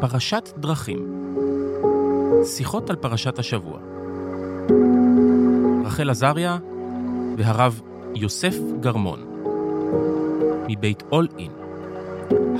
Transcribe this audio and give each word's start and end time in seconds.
פרשת 0.00 0.52
דרכים 0.56 1.28
שיחות 2.44 2.90
על 2.90 2.96
פרשת 2.96 3.38
השבוע 3.38 3.78
רחל 5.84 6.10
עזריה 6.10 6.58
והרב 7.36 7.80
יוסף 8.14 8.54
גרמון 8.80 9.24
מבית 10.68 11.02
אול 11.12 11.28
אין, 11.38 11.52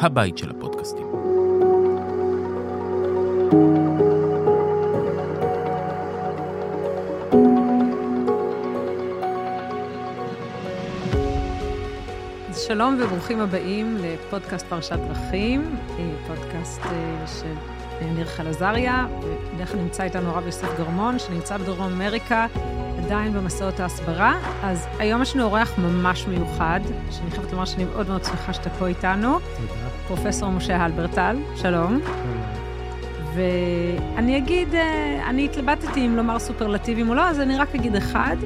הבית 0.00 0.38
של 0.38 0.50
הפודקאסטים. 0.50 1.06
שלום 12.78 12.98
וברוכים 13.00 13.40
הבאים 13.40 13.96
לפודקאסט 14.00 14.66
פרשת 14.66 14.98
דרכים, 14.98 15.76
אה, 15.98 16.10
פודקאסט 16.26 16.80
אה, 16.86 17.24
של 17.26 17.54
ניר 18.14 18.26
חלזריה, 18.26 19.06
ובדרך 19.22 19.72
כלל 19.72 19.80
נמצא 19.80 20.02
איתנו 20.02 20.30
הרב 20.30 20.46
יוסף 20.46 20.78
גרמון, 20.78 21.18
שנמצא 21.18 21.56
בדרום 21.56 21.92
אמריקה, 21.92 22.46
עדיין 23.04 23.32
במסעות 23.32 23.80
ההסברה. 23.80 24.38
אז 24.62 24.86
היום 24.98 25.22
יש 25.22 25.36
לנו 25.36 25.44
אורח 25.44 25.78
ממש 25.78 26.26
מיוחד, 26.26 26.80
שאני 27.10 27.30
חייבת 27.30 27.52
לומר 27.52 27.64
שאני 27.64 27.84
מאוד 27.84 28.08
מאוד 28.08 28.24
שמחה 28.24 28.52
שאתה 28.52 28.70
פה 28.70 28.86
איתנו. 28.86 29.38
פרופסור 30.06 30.50
משה 30.50 30.76
הלברטל, 30.76 31.36
שלום. 31.56 32.00
ואני 33.34 34.38
אגיד, 34.38 34.74
אה, 34.74 35.28
אני 35.28 35.44
התלבטתי 35.44 36.06
אם 36.06 36.16
לומר 36.16 36.38
סופרלטיבים 36.38 37.08
או 37.08 37.14
לא, 37.14 37.28
אז 37.28 37.40
אני 37.40 37.56
רק 37.56 37.74
אגיד 37.74 37.96
אחד. 37.96 38.36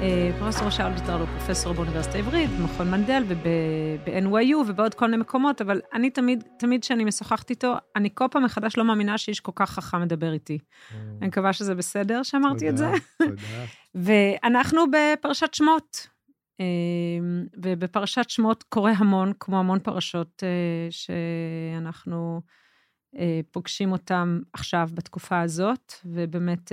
אה, 0.00 0.30
פרופסור 0.38 0.70
שאול 0.70 0.92
ביטר 0.92 1.18
הוא 1.18 1.26
פרופסור 1.26 1.72
באוניברסיטה 1.72 2.14
העברית, 2.14 2.50
במכון 2.50 2.90
מנדל 2.90 3.22
וב-NYU 3.28 4.56
ובעוד 4.68 4.94
כל 4.94 5.04
מיני 5.04 5.16
מקומות, 5.16 5.60
אבל 5.60 5.80
אני 5.92 6.10
תמיד, 6.10 6.44
תמיד 6.58 6.80
כשאני 6.82 7.04
משוחחת 7.04 7.50
איתו, 7.50 7.74
אני 7.96 8.08
כל 8.14 8.24
פעם 8.30 8.44
מחדש 8.44 8.76
לא 8.76 8.84
מאמינה 8.84 9.18
שאיש 9.18 9.40
כל 9.40 9.52
כך 9.54 9.70
חכם 9.70 10.02
מדבר 10.02 10.32
איתי. 10.32 10.58
אני 11.18 11.26
מקווה 11.26 11.52
שזה 11.52 11.74
בסדר 11.74 12.22
שאמרתי 12.22 12.68
את 12.68 12.76
זה. 12.76 12.90
תודה. 13.18 13.34
ואנחנו 14.04 14.84
בפרשת 14.90 15.54
שמות. 15.54 16.06
אה, 16.60 16.66
ובפרשת 17.62 18.30
שמות 18.30 18.62
קורה 18.62 18.92
המון, 18.96 19.32
כמו 19.40 19.58
המון 19.58 19.78
פרשות 19.78 20.42
אה, 20.42 20.88
שאנחנו 20.90 22.40
פוגשים 23.50 23.92
אותם 23.92 24.40
עכשיו, 24.52 24.88
בתקופה 24.94 25.40
הזאת, 25.40 25.92
ובאמת... 26.04 26.72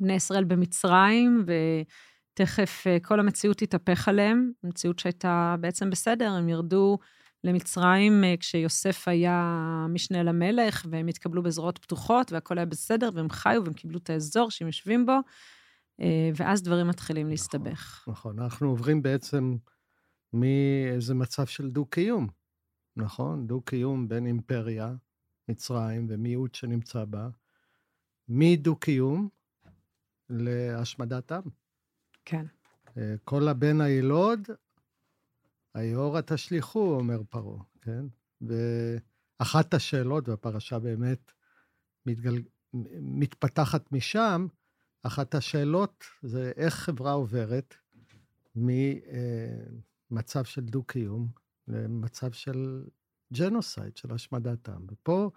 בני 0.00 0.12
ישראל 0.12 0.44
במצרים, 0.44 1.44
ותכף 1.46 2.84
אה, 2.86 2.96
כל 3.02 3.20
המציאות 3.20 3.56
תתהפך 3.56 4.08
עליהם, 4.08 4.50
מציאות 4.64 4.98
שהייתה 4.98 5.56
בעצם 5.60 5.90
בסדר, 5.90 6.32
הם 6.32 6.48
ירדו 6.48 6.98
למצרים 7.44 8.24
אה, 8.24 8.34
כשיוסף 8.40 9.08
היה 9.08 9.86
משנה 9.88 10.22
למלך, 10.22 10.86
והם 10.90 11.06
התקבלו 11.06 11.42
בזרועות 11.42 11.78
פתוחות, 11.78 12.32
והכל 12.32 12.58
היה 12.58 12.66
בסדר, 12.66 13.10
והם 13.14 13.30
חיו 13.30 13.62
והם 13.64 13.74
קיבלו 13.74 13.98
את 13.98 14.10
האזור 14.10 14.50
שהם 14.50 14.66
יושבים 14.66 15.06
בו, 15.06 15.18
אה, 16.00 16.30
ואז 16.36 16.62
דברים 16.62 16.88
מתחילים 16.88 17.28
להסתבך. 17.28 18.04
נכון, 18.08 18.38
אנחנו 18.38 18.68
עוברים 18.68 19.02
בעצם 19.02 19.56
מאיזה 20.32 21.14
מצב 21.14 21.46
של 21.46 21.70
דו-קיום, 21.70 22.28
נכון? 22.96 23.46
דו-קיום 23.46 24.08
בין 24.08 24.26
אימפריה, 24.26 24.94
מצרים, 25.48 26.06
ומיעוט 26.10 26.54
שנמצא 26.54 27.04
בה, 27.04 27.28
מדו-קיום 28.28 29.28
להשמדת 30.30 31.32
עם. 31.32 31.42
כן. 32.24 32.46
אה, 32.96 33.14
כל 33.24 33.48
הבן 33.48 33.80
הילוד, 33.80 34.40
היאורה 35.74 36.22
תשליכו, 36.22 36.94
אומר 36.94 37.22
פרעה, 37.30 37.62
כן? 37.80 38.04
ואחת 38.40 39.74
השאלות, 39.74 40.28
והפרשה 40.28 40.78
באמת 40.78 41.32
מתגל... 42.06 42.42
מתפתחת 43.00 43.92
משם, 43.92 44.46
אחת 45.02 45.34
השאלות 45.34 46.04
זה 46.22 46.52
איך 46.56 46.74
חברה 46.74 47.12
עוברת 47.12 47.74
ממצב 48.54 50.44
של 50.44 50.60
דו-קיום 50.60 51.28
למצב 51.68 52.32
של 52.32 52.84
ג'נוסייד, 53.32 53.96
של 53.96 54.12
השמדת 54.12 54.68
עם. 54.68 54.86
ופה 54.88 55.30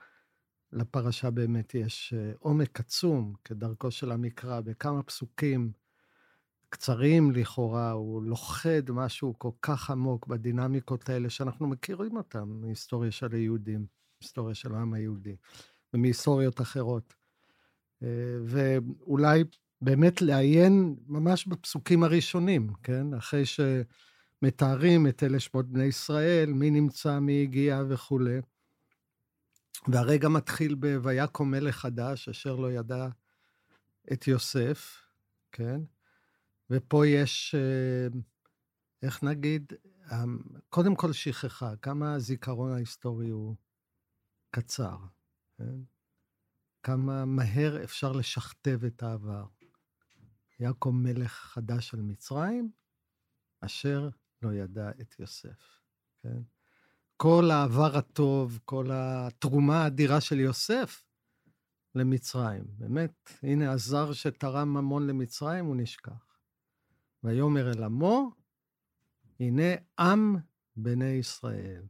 לפרשה 0.72 1.30
באמת 1.30 1.76
יש 1.76 2.14
אה, 2.18 2.32
עומק 2.40 2.80
עצום, 2.80 3.34
כדרכו 3.46 3.92
של 3.92 4.12
המקרא, 4.12 4.62
בכמה 4.62 5.04
פסוקים 5.04 5.72
קצרים 6.70 7.32
לכאורה, 7.32 7.92
הוא 7.92 8.24
לוכד 8.24 8.92
משהו 8.92 9.34
כל 9.38 9.52
כך 9.62 9.90
עמוק 9.90 10.28
בדינמיקות 10.28 11.10
האלה 11.10 11.30
שאנחנו 11.30 11.68
מכירים 11.68 12.18
אותן 12.18 12.44
מהיסטוריה 12.48 13.12
של 13.12 13.28
היהודים, 13.32 13.86
היסטוריה 14.22 14.56
של 14.56 14.76
העם 14.76 14.94
היהודי, 14.94 15.36
ומהיסטוריות 15.94 16.62
אחרות. 16.62 17.14
אה, 18.04 18.08
ואולי 18.46 19.44
באמת 19.82 20.22
לעיין 20.22 20.96
ממש 21.08 21.48
בפסוקים 21.48 22.04
הראשונים, 22.04 22.68
כן? 22.84 23.14
אחרי 23.14 23.44
שמתארים 23.46 25.08
את 25.08 25.24
אלה 25.24 25.40
שמות 25.40 25.72
בני 25.72 25.84
ישראל, 25.84 26.54
מי 26.54 26.70
נמצא, 26.72 27.20
מי 27.20 27.42
הגיע 27.42 27.84
וכולי. 27.90 28.40
והרגע 29.88 30.30
מתחיל 30.30 30.76
ב"ויקום 30.80 31.52
מלך 31.52 31.76
חדש, 31.76 32.30
אשר 32.30 32.56
לא 32.56 32.72
ידע 32.72 33.08
את 34.14 34.28
יוסף", 34.28 35.02
כן? 35.52 35.82
ופה 36.70 37.08
יש, 37.08 37.56
אה, 37.56 38.20
איך 39.02 39.24
נגיד, 39.24 39.74
אמ, 40.12 40.40
קודם 40.70 40.96
כל 40.96 41.14
שכחה, 41.14 41.76
כמה 41.76 42.14
הזיכרון 42.14 42.72
ההיסטורי 42.72 43.30
הוא 43.30 43.56
קצר, 44.52 44.98
כן? 45.58 45.80
כמה 46.84 47.26
מהר 47.26 47.84
אפשר 47.84 48.12
לשכתב 48.12 48.86
את 48.88 49.04
העבר. 49.04 49.46
יקום 50.60 51.04
מלך 51.04 51.32
חדש 51.32 51.94
על 51.94 52.02
מצרים, 52.02 52.72
אשר 53.62 54.10
לא 54.42 54.54
ידע 54.54 54.90
את 55.02 55.20
יוסף, 55.20 55.82
כן? 56.24 56.42
כל 57.22 57.52
העבר 57.52 57.98
הטוב, 57.98 58.60
כל 58.66 58.90
התרומה 58.94 59.84
האדירה 59.84 60.22
של 60.22 60.40
יוסף 60.40 61.06
למצרים. 61.96 62.64
באמת, 62.68 63.30
הנה 63.44 63.72
הזר 63.72 64.14
שתרם 64.14 64.74
ממון 64.74 65.08
למצרים, 65.08 65.66
הוא 65.66 65.76
נשכח. 65.76 66.38
ויאמר 67.24 67.72
אל 67.72 67.84
עמו, 67.84 68.32
הנה 69.40 69.64
עם 70.00 70.36
בני 70.76 71.06
ישראל. 71.06 71.84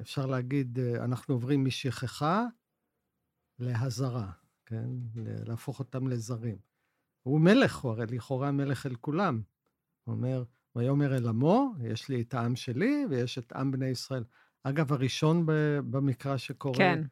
אפשר 0.00 0.26
להגיד, 0.26 0.78
אנחנו 0.78 1.34
עוברים 1.34 1.64
משכחה 1.64 2.44
להזרה, 3.58 4.30
כן? 4.66 4.88
להפוך 5.46 5.78
אותם 5.78 6.08
לזרים. 6.08 6.58
הוא 7.22 7.40
מלך, 7.40 7.76
הוא 7.76 7.92
הרי 7.92 8.06
לכאורה 8.06 8.52
מלך 8.52 8.86
אל 8.86 8.96
כולם. 8.96 9.42
הוא 10.04 10.14
אומר, 10.14 10.44
ויאמר 10.76 11.16
אל 11.16 11.28
עמו, 11.28 11.74
יש 11.80 12.08
לי 12.08 12.20
את 12.20 12.34
העם 12.34 12.56
שלי 12.56 13.04
ויש 13.10 13.38
את 13.38 13.52
עם 13.52 13.70
בני 13.70 13.86
ישראל. 13.86 14.24
אגב, 14.64 14.92
הראשון 14.92 15.46
במקרא 15.90 16.36
שקורא, 16.36 16.78
כן. 16.78 17.02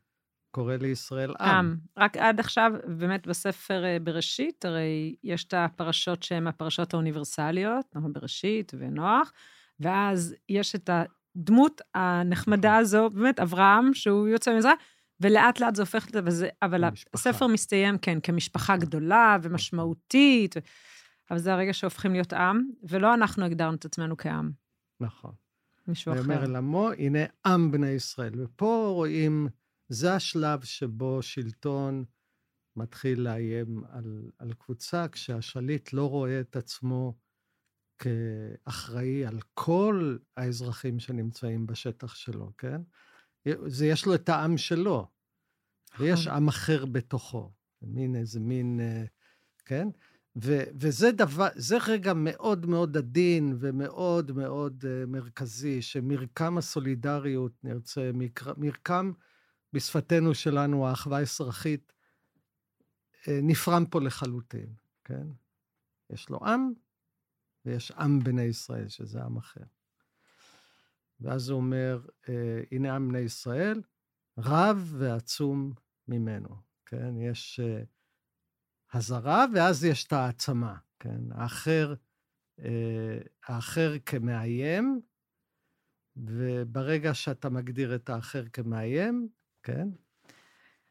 קורא 0.50 0.76
לישראל 0.76 1.34
עם. 1.40 1.48
עם. 1.48 1.76
רק 1.96 2.16
עד 2.16 2.40
עכשיו, 2.40 2.72
באמת 2.98 3.26
בספר 3.26 3.84
אה, 3.84 3.96
בראשית, 4.02 4.64
הרי 4.64 5.14
יש 5.24 5.44
את 5.44 5.54
הפרשות 5.54 6.22
שהן 6.22 6.46
הפרשות 6.46 6.94
האוניברסליות, 6.94 7.86
נכון, 7.94 8.12
בראשית 8.12 8.72
ונוח, 8.78 9.32
ואז 9.80 10.34
יש 10.48 10.74
את 10.74 10.90
הדמות 11.36 11.80
הנחמדה 11.94 12.68
נכון. 12.68 12.80
הזו, 12.80 13.10
באמת, 13.10 13.40
אברהם, 13.40 13.94
שהוא 13.94 14.28
יוצא 14.28 14.56
מזה, 14.56 14.72
ולאט 15.20 15.60
לאט 15.60 15.74
זה 15.74 15.82
הופך 15.82 16.06
לזה, 16.14 16.48
אבל 16.62 16.84
המשפחה. 16.84 17.10
הספר 17.14 17.46
מסתיים, 17.46 17.98
כן, 17.98 18.18
כמשפחה 18.22 18.74
נכון. 18.76 18.86
גדולה 18.86 19.36
ומשמעותית. 19.42 20.54
אבל 21.32 21.40
זה 21.40 21.52
הרגע 21.52 21.72
שהופכים 21.72 22.12
להיות 22.12 22.32
עם, 22.32 22.70
ולא 22.82 23.14
אנחנו 23.14 23.44
הגדרנו 23.44 23.76
את 23.76 23.84
עצמנו 23.84 24.16
כעם. 24.16 24.52
נכון. 25.00 25.34
מישהו 25.88 26.12
אחר. 26.12 26.20
ואומר 26.20 26.44
אל 26.44 26.56
עמו, 26.56 26.90
הנה 26.90 27.18
עם 27.46 27.70
בני 27.70 27.90
ישראל. 27.90 28.32
ופה 28.36 28.90
רואים, 28.94 29.48
זה 29.88 30.14
השלב 30.14 30.64
שבו 30.64 31.22
שלטון 31.22 32.04
מתחיל 32.76 33.20
לאיים 33.20 33.84
על, 33.88 34.30
על 34.38 34.52
קבוצה, 34.52 35.08
כשהשליט 35.08 35.92
לא 35.92 36.10
רואה 36.10 36.40
את 36.40 36.56
עצמו 36.56 37.14
כאחראי 37.98 39.26
על 39.26 39.40
כל 39.54 40.16
האזרחים 40.36 40.98
שנמצאים 40.98 41.66
בשטח 41.66 42.14
שלו, 42.14 42.52
כן? 42.58 42.80
זה, 43.66 43.86
יש 43.86 44.06
לו 44.06 44.14
את 44.14 44.28
העם 44.28 44.56
שלו, 44.56 45.08
ויש 45.98 46.26
נכון. 46.26 46.36
עם 46.36 46.48
אחר 46.48 46.86
בתוכו. 46.86 47.52
מין 47.82 48.16
איזה 48.16 48.40
מין, 48.40 48.80
אה, 48.80 49.04
כן? 49.64 49.88
ו- 50.36 50.64
וזה 50.80 51.12
דבר, 51.12 51.48
זה 51.54 51.76
רגע 51.88 52.12
מאוד 52.14 52.66
מאוד 52.66 52.96
עדין 52.96 53.56
ומאוד 53.60 54.32
מאוד 54.32 54.84
uh, 54.84 55.06
מרכזי, 55.06 55.82
שמרקם 55.82 56.58
הסולידריות, 56.58 57.52
נרצה, 57.64 58.10
מר- 58.14 58.54
מרקם 58.56 59.12
בשפתנו 59.72 60.34
שלנו, 60.34 60.88
האחווה 60.88 61.18
האזרחית, 61.18 61.92
uh, 63.14 63.30
נפרם 63.42 63.84
פה 63.90 64.00
לחלוטין, 64.00 64.74
כן? 65.04 65.26
יש 66.10 66.30
לו 66.30 66.38
עם 66.44 66.72
ויש 67.64 67.90
עם 67.90 68.20
בני 68.20 68.42
ישראל, 68.42 68.88
שזה 68.88 69.22
עם 69.22 69.36
אחר. 69.36 69.64
ואז 71.22 71.48
הוא 71.48 71.56
אומר, 71.56 72.00
אה, 72.28 72.62
הנה 72.72 72.94
עם 72.96 73.08
בני 73.08 73.18
ישראל, 73.18 73.82
רב 74.38 74.94
ועצום 74.98 75.72
ממנו, 76.08 76.56
כן? 76.86 77.16
יש 77.16 77.60
אה, 77.60 77.82
הזרה, 78.92 79.44
ואז 79.54 79.84
יש 79.84 80.06
את 80.06 80.12
העצמה, 80.12 80.74
כן? 81.00 81.20
האחר, 81.30 81.94
אה, 82.58 83.18
האחר 83.46 83.92
כמאיים, 84.06 85.00
וברגע 86.16 87.14
שאתה 87.14 87.50
מגדיר 87.50 87.94
את 87.94 88.10
האחר 88.10 88.44
כמאיים, 88.52 89.28
כן? 89.62 89.88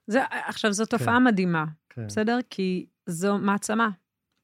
זה, 0.07 0.19
עכשיו, 0.47 0.73
זו 0.73 0.85
תופעה 0.85 1.17
כן. 1.17 1.23
מדהימה, 1.23 1.65
כן. 1.89 2.07
בסדר? 2.07 2.39
כי 2.49 2.85
זו 3.05 3.37
מעצמה. 3.37 3.89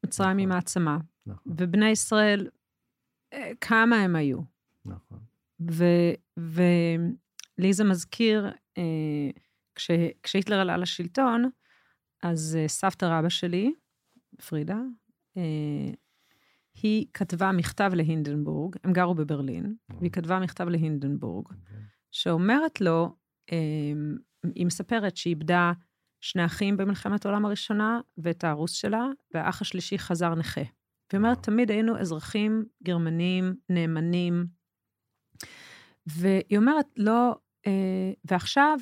מצרים 0.06 0.28
נכון. 0.28 0.38
היא 0.38 0.48
מעצמה. 0.48 0.98
נכון, 1.26 1.52
ובני 1.56 1.90
ישראל, 1.90 2.48
אה, 3.32 3.52
כמה 3.60 3.96
הם 3.96 4.16
היו? 4.16 4.38
נכון. 4.84 5.18
ולי 6.36 7.72
זה 7.72 7.84
מזכיר, 7.84 8.46
אה, 8.78 9.30
כש, 9.74 9.90
כשהיטלר 10.22 10.60
עלה 10.60 10.76
לשלטון, 10.76 11.50
אז 12.22 12.58
אה, 12.60 12.68
סבתא 12.68 13.04
רבא 13.04 13.28
שלי, 13.28 13.72
פרידה, 14.48 14.78
אה, 15.36 15.92
היא 16.82 17.06
כתבה 17.14 17.52
מכתב 17.52 17.90
להינדנבורג, 17.94 18.76
הם 18.84 18.92
גרו 18.92 19.14
בברלין, 19.14 19.74
והיא 20.00 20.10
כתבה 20.10 20.40
מכתב 20.40 20.68
להינדנבורג, 20.68 21.46
אוקיי. 21.46 21.76
שאומרת 22.10 22.80
לו, 22.80 23.16
אה, 23.52 23.58
היא 24.54 24.66
מספרת 24.66 25.16
שהיא 25.16 25.30
איבדה 25.30 25.72
שני 26.20 26.44
אחים 26.44 26.76
במלחמת 26.76 27.26
העולם 27.26 27.44
הראשונה, 27.44 28.00
ואת 28.18 28.44
הארוס 28.44 28.72
שלה, 28.72 29.06
והאח 29.34 29.62
השלישי 29.62 29.98
חזר 29.98 30.34
נכה. 30.34 30.60
והיא 31.12 31.18
אומרת. 31.18 31.42
תמיד 31.42 31.70
היינו 31.70 31.98
אזרחים 31.98 32.64
גרמנים, 32.82 33.54
נאמנים. 33.68 34.46
והיא 36.06 36.58
אומרת, 36.58 36.86
לא, 36.96 37.36
אה, 37.66 38.12
ועכשיו 38.24 38.78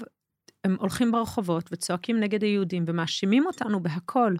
הם 0.66 0.76
הולכים 0.80 1.12
ברחובות 1.12 1.68
וצועקים 1.72 2.20
נגד 2.20 2.42
היהודים 2.42 2.84
ומאשימים 2.86 3.46
אותנו 3.46 3.82
בהכל, 3.82 4.34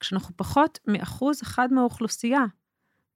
כשאנחנו 0.00 0.36
פחות 0.36 0.78
מאחוז 0.86 1.42
אחד 1.42 1.72
מהאוכלוסייה. 1.72 2.40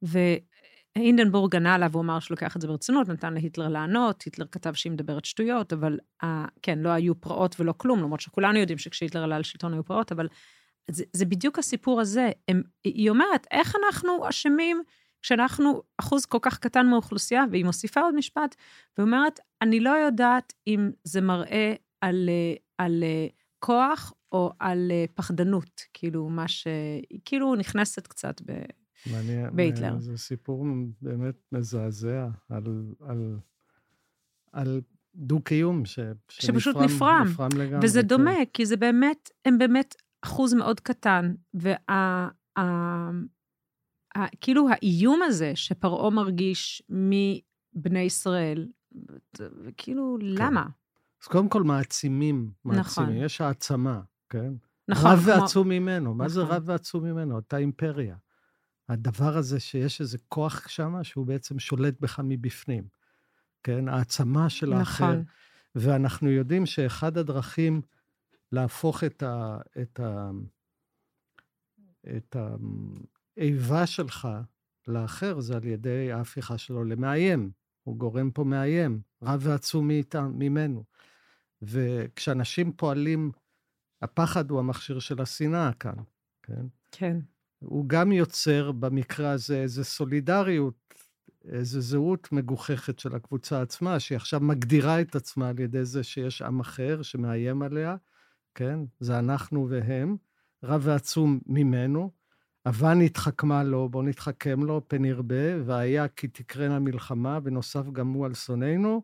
והינדנבורג 0.03 1.57
ענה 1.57 1.75
עליו, 1.75 1.91
הוא 1.93 2.03
אמר 2.03 2.21
שהוא 2.21 2.35
לוקח 2.35 2.57
את 2.57 2.61
זה 2.61 2.69
ברצינות, 2.69 3.09
נתן 3.09 3.35
להיטלר 3.35 3.69
לענות, 3.69 4.23
היטלר 4.23 4.47
כתב 4.53 4.73
שהיא 4.73 4.93
מדברת 4.93 5.25
שטויות, 5.25 5.73
אבל 5.73 5.99
uh, 6.23 6.27
כן, 6.63 6.79
לא 6.79 6.89
היו 6.89 7.21
פרעות 7.21 7.61
ולא 7.61 7.75
כלום, 7.77 8.01
למרות 8.01 8.21
שכולנו 8.21 8.59
יודעים 8.59 8.79
שכשהיטלר 8.79 9.23
עלה 9.23 9.39
לשלטון 9.39 9.73
היו 9.73 9.85
פרעות, 9.85 10.13
אבל 10.13 10.29
זה, 10.91 11.05
זה 11.13 11.25
בדיוק 11.25 11.59
הסיפור 11.59 12.01
הזה. 12.01 12.31
הם, 12.49 12.63
היא 12.85 13.11
אומרת, 13.11 13.47
איך 13.51 13.75
אנחנו 13.85 14.29
אשמים 14.29 14.83
כשאנחנו 15.23 15.83
אחוז 15.99 16.27
כל 16.27 16.39
כך 16.43 16.59
קטן 16.59 16.87
מהאוכלוסייה, 16.87 17.45
והיא 17.51 17.65
מוסיפה 17.65 18.01
עוד 18.01 18.15
משפט, 18.15 18.55
ואומרת, 18.99 19.41
אני 19.63 19.81
לא 19.81 19.91
יודעת 19.91 20.53
אם 20.67 20.91
זה 21.05 21.21
מראה 21.21 21.75
על, 22.03 22.29
אה, 22.29 22.55
על 22.79 23.05
אה, 23.05 23.27
כוח 23.59 24.13
או 24.33 24.53
על 24.59 24.89
אה, 24.91 25.05
פחדנות, 25.15 25.81
כאילו, 25.93 26.29
מה 26.29 26.49
ש... 26.49 26.67
כאילו 27.25 27.55
נכנסת 27.55 28.07
קצת 28.07 28.41
ב... 28.47 28.53
מעניין, 29.13 29.57
בהיטלר. 29.57 29.99
זה 29.99 30.17
סיפור 30.17 30.67
באמת 31.03 31.35
מזעזע 31.53 32.29
על, 32.49 32.65
על, 33.01 33.37
על 34.53 34.81
דו-קיום 35.15 35.85
ש, 35.85 35.99
שפשוט 36.29 36.77
נפרם. 36.77 37.27
נפרם 37.27 37.49
לגמרי. 37.57 37.87
וזה 37.87 38.01
כן. 38.01 38.07
דומה, 38.07 38.37
כי 38.53 38.67
זה 38.67 38.77
באמת, 38.77 39.31
הם 39.45 39.59
באמת 39.59 39.95
אחוז 40.25 40.55
מאוד 40.55 40.81
קטן, 40.81 41.35
וה... 41.55 41.75
ה, 42.59 42.61
ה, 44.17 44.27
כאילו 44.41 44.69
האיום 44.71 45.23
הזה 45.23 45.53
שפרעה 45.55 46.11
מרגיש 46.11 46.83
מבני 46.89 48.01
ישראל, 48.01 48.69
וכאילו, 49.39 50.19
למה? 50.21 50.67
אז 51.23 51.27
קודם 51.27 51.49
כל 51.49 51.63
מעצימים, 51.63 52.51
מעצימים. 52.65 53.11
נכון. 53.11 53.25
יש 53.25 53.41
העצמה, 53.41 54.01
כן? 54.31 54.53
נכון, 54.89 55.11
רב 55.11 55.19
כמו- 55.19 55.41
ועצום 55.41 55.69
ממנו. 55.69 56.15
מה 56.15 56.29
זה 56.29 56.43
נכון. 56.43 56.55
רב 56.55 56.63
ועצום 56.67 57.05
ממנו? 57.05 57.35
אותה 57.35 57.57
אימפריה. 57.57 58.17
הדבר 58.89 59.37
הזה 59.37 59.61
שיש 59.61 60.01
איזה 60.01 60.19
כוח 60.29 60.69
שם, 60.69 60.95
שהוא 61.03 61.27
בעצם 61.27 61.59
שולט 61.59 62.01
בך 62.01 62.21
מבפנים. 62.25 62.85
כן? 63.63 63.89
העצמה 63.89 64.51
של 64.51 64.73
האחר. 64.73 65.05
נכון, 65.05 65.25
ואנחנו 65.75 66.31
יודעים 66.31 66.67
שאחד 66.67 67.19
הדרכים 67.19 67.83
להפוך 68.53 69.05
את, 69.05 69.23
ה, 69.23 69.59
את, 69.83 70.01
ה, 70.01 70.31
את 72.17 72.37
האיבה 73.37 73.87
שלך 73.87 74.29
לאחר 74.89 75.41
זה 75.41 75.57
על 75.57 75.65
ידי 75.65 76.13
ההפיכה 76.13 76.59
שלו 76.59 76.85
למאיים. 76.85 77.51
הוא 77.83 77.97
גורם 77.97 78.31
פה 78.31 78.45
מאיים, 78.45 79.01
רב 79.23 79.41
ועצום 79.45 79.89
מאיתם, 79.89 80.33
ממנו. 80.35 80.85
וכשאנשים 81.62 82.73
פועלים, 82.73 83.31
הפחד 84.03 84.50
הוא 84.50 84.59
המכשיר 84.59 84.99
של 84.99 85.23
השנאה 85.23 85.73
כאן, 85.73 85.94
כן? 86.43 86.67
כן. 86.91 87.17
הוא 87.59 87.88
גם 87.88 88.12
יוצר 88.12 88.73
במקרה 88.73 89.31
הזה 89.31 89.62
איזו 89.62 89.85
סולידריות, 89.85 90.94
איזו 91.44 91.81
זהות 91.81 92.32
מגוחכת 92.32 92.99
של 92.99 93.14
הקבוצה 93.14 93.62
עצמה, 93.62 94.00
שהיא 94.00 94.17
עכשיו 94.17 94.41
מגדירה 94.41 95.00
את 95.00 95.17
עצמה 95.17 95.49
על 95.49 95.59
ידי 95.59 95.85
זה 95.85 96.03
שיש 96.03 96.43
עם 96.43 96.61
אחר 96.61 97.03
שמאיים 97.03 97.62
עליה, 97.62 97.97
כן? 98.55 98.81
זה 99.00 99.19
אנחנו 99.19 99.67
והם, 99.70 100.17
רב 100.62 100.81
ועצום 100.85 101.41
ממנו. 101.47 102.11
אבן 102.67 103.00
התחכמה 103.00 103.62
לו, 103.65 103.88
בוא 103.88 104.03
נתחכם 104.03 104.65
לו, 104.65 104.88
פן 104.88 105.05
ירבה, 105.05 105.65
והיה 105.65 106.08
כי 106.08 106.29
תקרנה 106.29 106.79
מלחמה, 106.79 107.38
ונוסף 107.44 107.91
גם 107.93 108.08
הוא 108.12 108.26
על 108.26 108.35
שונאינו, 108.35 109.03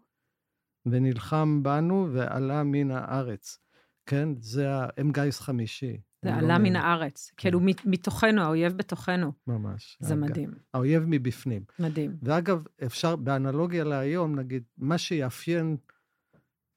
ונלחם 0.93 1.63
בנו 1.63 2.09
ועלה 2.13 2.63
מן 2.63 2.91
הארץ. 2.91 3.59
כן? 4.07 4.29
זה 4.41 4.67
האם 4.71 5.13
גיס 5.13 5.41
חמישי. 5.41 6.01
זה 6.23 6.31
לא 6.31 6.37
עלה 6.37 6.59
מ- 6.59 6.63
מן 6.63 6.77
הארץ. 6.77 7.31
כאילו, 7.37 7.61
מת- 7.61 7.87
מתוכנו, 7.87 8.41
האויב 8.43 8.73
בתוכנו. 8.73 9.33
ממש. 9.47 9.99
זה 10.01 10.15
הג- 10.15 10.21
מדהים, 10.21 10.51
האויב 10.75 11.03
מבפנים. 11.07 11.65
מדהים. 11.79 12.17
ואגב, 12.23 12.63
אפשר, 12.87 13.17
באנלוגיה 13.17 13.85
להיום, 13.85 14.39
נגיד, 14.39 14.63
מה 14.79 14.99
שיאפיין 14.99 15.77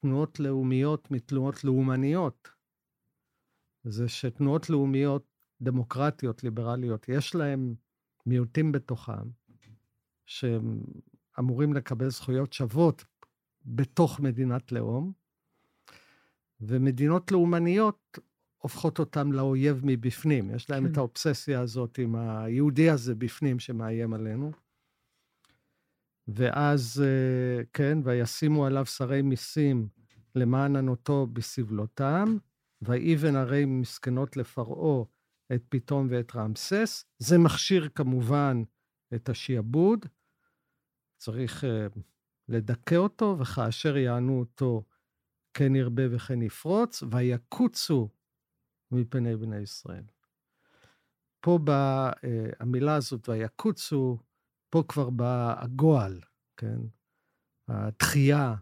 תנועות 0.02 0.40
לאומיות 0.40 1.10
מתנועות 1.10 1.64
לאומניות, 1.64 2.48
זה 3.84 4.08
שתנועות 4.08 4.70
לאומיות 4.70 5.26
דמוקרטיות, 5.62 6.44
ליברליות, 6.44 7.08
יש 7.08 7.34
להם 7.34 7.74
מיעוטים 8.26 8.72
בתוכם, 8.72 9.28
שהם 10.26 10.80
אמורים 11.38 11.72
לקבל 11.72 12.08
זכויות 12.08 12.52
שוות 12.52 13.04
בתוך 13.64 14.20
מדינת 14.20 14.72
לאום, 14.72 15.12
ומדינות 16.60 17.32
לאומניות 17.32 18.18
הופכות 18.58 18.98
אותם 18.98 19.32
לאויב 19.32 19.80
מבפנים. 19.84 20.50
יש 20.50 20.70
להם 20.70 20.86
כן. 20.86 20.92
את 20.92 20.96
האובססיה 20.96 21.60
הזאת 21.60 21.98
עם 21.98 22.14
היהודי 22.16 22.90
הזה 22.90 23.14
בפנים 23.14 23.58
שמאיים 23.58 24.14
עלינו. 24.14 24.52
ואז, 26.28 27.04
אה, 27.04 27.64
כן, 27.72 27.98
וישימו 28.04 28.66
עליו 28.66 28.86
שרי 28.86 29.22
מיסים 29.22 29.88
למען 30.34 30.76
ענותו 30.76 31.26
בסבלותם, 31.26 32.36
ויבן 32.82 33.36
הרי 33.36 33.64
מסכנות 33.64 34.36
לפרעה 34.36 35.04
את 35.54 35.62
פתאום 35.68 36.06
ואת 36.10 36.36
רעמסס. 36.36 37.04
זה 37.18 37.38
מכשיר 37.38 37.88
כמובן 37.94 38.62
את 39.14 39.28
השיעבוד, 39.28 40.06
צריך 41.18 41.64
uh, 41.64 42.00
לדכא 42.48 42.94
אותו, 42.94 43.36
וכאשר 43.40 43.96
יענו 43.96 44.40
אותו 44.40 44.84
כן 45.54 45.74
ירבה 45.74 46.02
וכן 46.16 46.42
יפרוץ, 46.42 47.02
ויקוצו 47.02 48.08
מפני 48.90 49.36
בני 49.36 49.56
ישראל. 49.56 50.04
פה 51.40 51.58
באה 51.64 52.12
המילה 52.60 52.96
הזאת, 52.96 53.28
ויקוצו, 53.28 54.18
פה 54.70 54.82
כבר 54.88 55.10
בא 55.10 55.54
הגועל, 55.62 56.20
כן? 56.56 56.78
התחייה. 57.68 58.54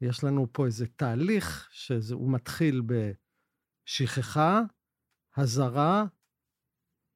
יש 0.00 0.24
לנו 0.24 0.46
פה 0.52 0.66
איזה 0.66 0.86
תהליך 0.86 1.68
שהוא 1.70 2.32
מתחיל 2.32 2.82
בשכחה, 3.86 4.60
הזרה, 5.36 6.04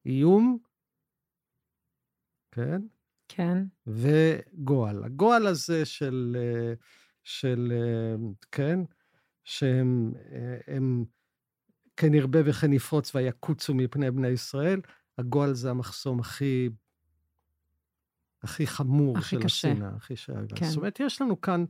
איום, 0.05 0.57
כן? 2.51 2.81
כן, 3.35 3.57
וגועל. 3.87 5.03
הגועל 5.03 5.47
הזה 5.47 5.85
של, 5.85 6.37
אה, 6.39 6.73
של 7.23 7.73
אה, 7.75 8.15
כן, 8.51 8.79
שהם 9.43 10.13
אה, 10.31 10.57
הם, 10.67 11.05
כן 11.97 12.13
ירבה 12.13 12.39
וכן 12.45 12.73
יפרוץ 12.73 13.15
ויקוצו 13.15 13.73
מפני 13.73 14.11
בני 14.11 14.27
ישראל, 14.27 14.81
הגועל 15.17 15.53
זה 15.53 15.69
המחסום 15.69 16.19
הכי, 16.19 16.69
הכי 18.43 18.67
חמור 18.67 19.17
הכי 19.17 19.35
של 19.35 19.43
קשה. 19.43 19.71
השנאה, 19.71 19.89
הכי 19.95 20.15
שאגה. 20.15 20.55
כן. 20.55 20.65
זאת 20.65 20.77
אומרת, 20.77 20.99
יש 20.99 21.21
לנו 21.21 21.41
כאן, 21.41 21.65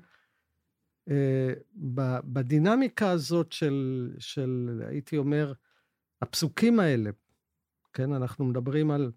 אה, 1.09 1.53
בדינמיקה 2.23 3.09
הזאת 3.09 3.51
של, 3.51 4.09
של, 4.19 4.81
הייתי 4.87 5.17
אומר, 5.17 5.53
הפסוקים 6.21 6.79
האלה, 6.79 7.09
כן, 7.93 8.13
אנחנו 8.13 8.45
מדברים 8.45 8.91
על 8.91 9.11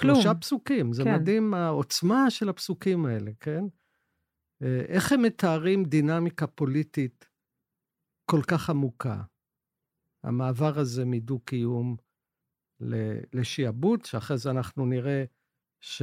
כלום. 0.00 0.14
שלושה 0.14 0.34
פסוקים, 0.34 0.92
זה 0.92 1.04
כן. 1.04 1.14
מדהים 1.14 1.54
העוצמה 1.54 2.30
של 2.30 2.48
הפסוקים 2.48 3.06
האלה, 3.06 3.30
כן? 3.40 3.64
אה, 4.62 4.80
איך 4.88 5.12
הם 5.12 5.22
מתארים 5.22 5.84
דינמיקה 5.84 6.46
פוליטית 6.46 7.28
כל 8.24 8.40
כך 8.50 8.70
עמוקה? 8.70 9.22
המעבר 10.24 10.78
הזה 10.78 11.04
מדו-קיום 11.04 11.96
ל- 12.80 13.18
לשעבוד, 13.32 14.04
שאחרי 14.04 14.38
זה 14.38 14.50
אנחנו 14.50 14.86
נראה 14.86 15.24
ש... 15.80 16.02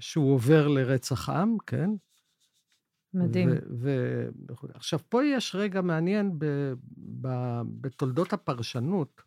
שהוא 0.00 0.34
עובר 0.34 0.68
לרצח 0.68 1.28
עם, 1.28 1.56
כן? 1.66 1.90
מדהים. 3.14 3.48
ו- 3.50 3.58
ו-. 3.80 4.28
עכשיו, 4.74 4.98
פה 5.08 5.24
יש 5.24 5.54
רגע 5.54 5.80
מעניין 5.80 6.38
ב- 6.38 6.72
ב- 7.20 7.62
בתולדות 7.80 8.32
הפרשנות, 8.32 9.22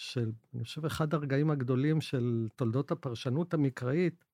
של, 0.00 0.32
אני 0.54 0.64
חושב, 0.64 0.84
אחד 0.84 1.14
הרגעים 1.14 1.50
הגדולים 1.50 2.00
של 2.00 2.48
תולדות 2.56 2.90
הפרשנות 2.90 3.54
המקראית, 3.54 4.24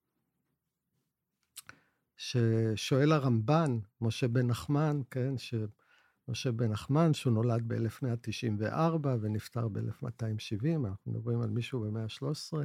ששואל 2.17 3.13
הרמב"ן, 3.13 3.79
משה 4.01 4.29
בן 4.29 4.47
נחמן, 4.47 5.01
כן, 5.11 5.35
שמשה 5.39 6.53
בן 6.53 6.73
נחמן, 6.73 7.15
שהוא 7.15 7.33
נולד 7.33 7.63
ב-1194 7.69 9.07
ונפטר 9.21 9.69
ב-1270, 9.69 10.87
אנחנו 10.87 11.13
מדברים 11.13 11.41
על 11.41 11.51
מישהו 11.51 11.81
במאה 11.81 12.03
ה-13, 12.03 12.57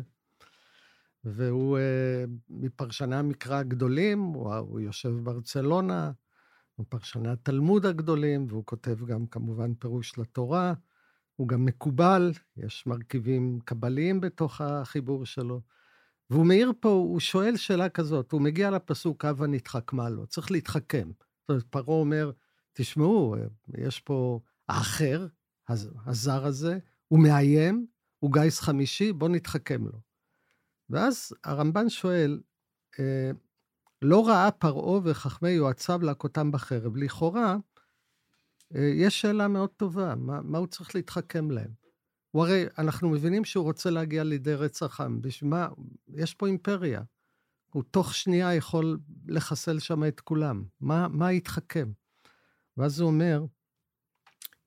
והוא 1.24 1.78
uh, 1.78 2.30
מפרשני 2.50 3.16
המקרא 3.16 3.56
הגדולים, 3.56 4.20
הוא, 4.20 4.56
הוא 4.56 4.80
יושב 4.80 5.14
ברצלונה, 5.24 6.12
הוא 6.76 6.86
פרשני 6.90 7.30
התלמוד 7.30 7.86
הגדולים, 7.86 8.46
והוא 8.50 8.66
כותב 8.66 9.06
גם 9.06 9.28
כמובן 9.28 9.74
פירוש 9.74 10.18
לתורה. 10.18 10.74
הוא 11.42 11.48
גם 11.48 11.66
מקובל, 11.66 12.32
יש 12.58 12.88
מרכיבים 12.88 13.60
קבליים 13.66 14.22
בתוך 14.22 14.62
החיבור 14.62 15.26
שלו. 15.26 15.62
והוא 16.30 16.46
מעיר 16.46 16.72
פה, 16.80 16.90
הוא 16.90 17.20
שואל 17.20 17.58
שאלה 17.58 17.90
כזאת, 17.90 18.32
הוא 18.32 18.42
מגיע 18.42 18.72
לפסוק, 18.72 19.26
הבה 19.26 19.48
נתחכמה 19.48 20.10
לו, 20.10 20.28
צריך 20.28 20.52
להתחכם. 20.52 21.12
זאת 21.42 21.50
אומרת, 21.50 21.64
פרעה 21.70 22.00
אומר, 22.00 22.32
תשמעו, 22.74 23.36
יש 23.78 24.00
פה 24.00 24.40
האחר, 24.70 25.28
הזר 26.06 26.46
הזה, 26.46 26.80
הוא 27.08 27.20
מאיים, 27.24 27.88
הוא 28.20 28.34
גיס 28.34 28.60
חמישי, 28.60 29.14
בואו 29.14 29.32
נתחכם 29.32 29.86
לו. 29.86 30.00
ואז 30.90 31.34
הרמב"ן 31.44 31.90
שואל, 31.90 32.42
אה, 33.00 33.32
לא 34.02 34.28
ראה 34.28 34.52
פרעה 34.52 35.00
וחכמי 35.04 35.50
יועציו 35.50 36.02
להכותם 36.02 36.52
בחרב. 36.52 36.98
לכאורה, 36.98 37.56
יש 38.76 39.22
שאלה 39.22 39.48
מאוד 39.48 39.70
טובה, 39.70 40.16
מה, 40.16 40.42
מה 40.42 40.58
הוא 40.58 40.68
צריך 40.68 40.96
להתחכם 40.96 41.52
להם? 41.52 41.72
הוא 42.32 42.44
הרי, 42.44 42.66
אנחנו 42.78 43.10
מבינים 43.10 43.46
שהוא 43.46 43.64
רוצה 43.64 43.90
להגיע 43.90 44.24
לידי 44.24 44.54
רצח 44.54 45.02
עם, 45.02 45.22
בשביל 45.22 45.50
מה? 45.50 45.68
יש 46.14 46.34
פה 46.34 46.48
אימפריה. 46.48 47.02
הוא 47.74 47.84
תוך 47.92 48.16
שנייה 48.16 48.56
יכול 48.56 49.00
לחסל 49.28 49.80
שם 49.80 50.04
את 50.04 50.20
כולם. 50.20 50.64
מה, 50.80 51.08
מה 51.08 51.32
יתחכם? 51.32 51.92
ואז 52.78 53.00
הוא 53.00 53.08
אומר, 53.08 53.46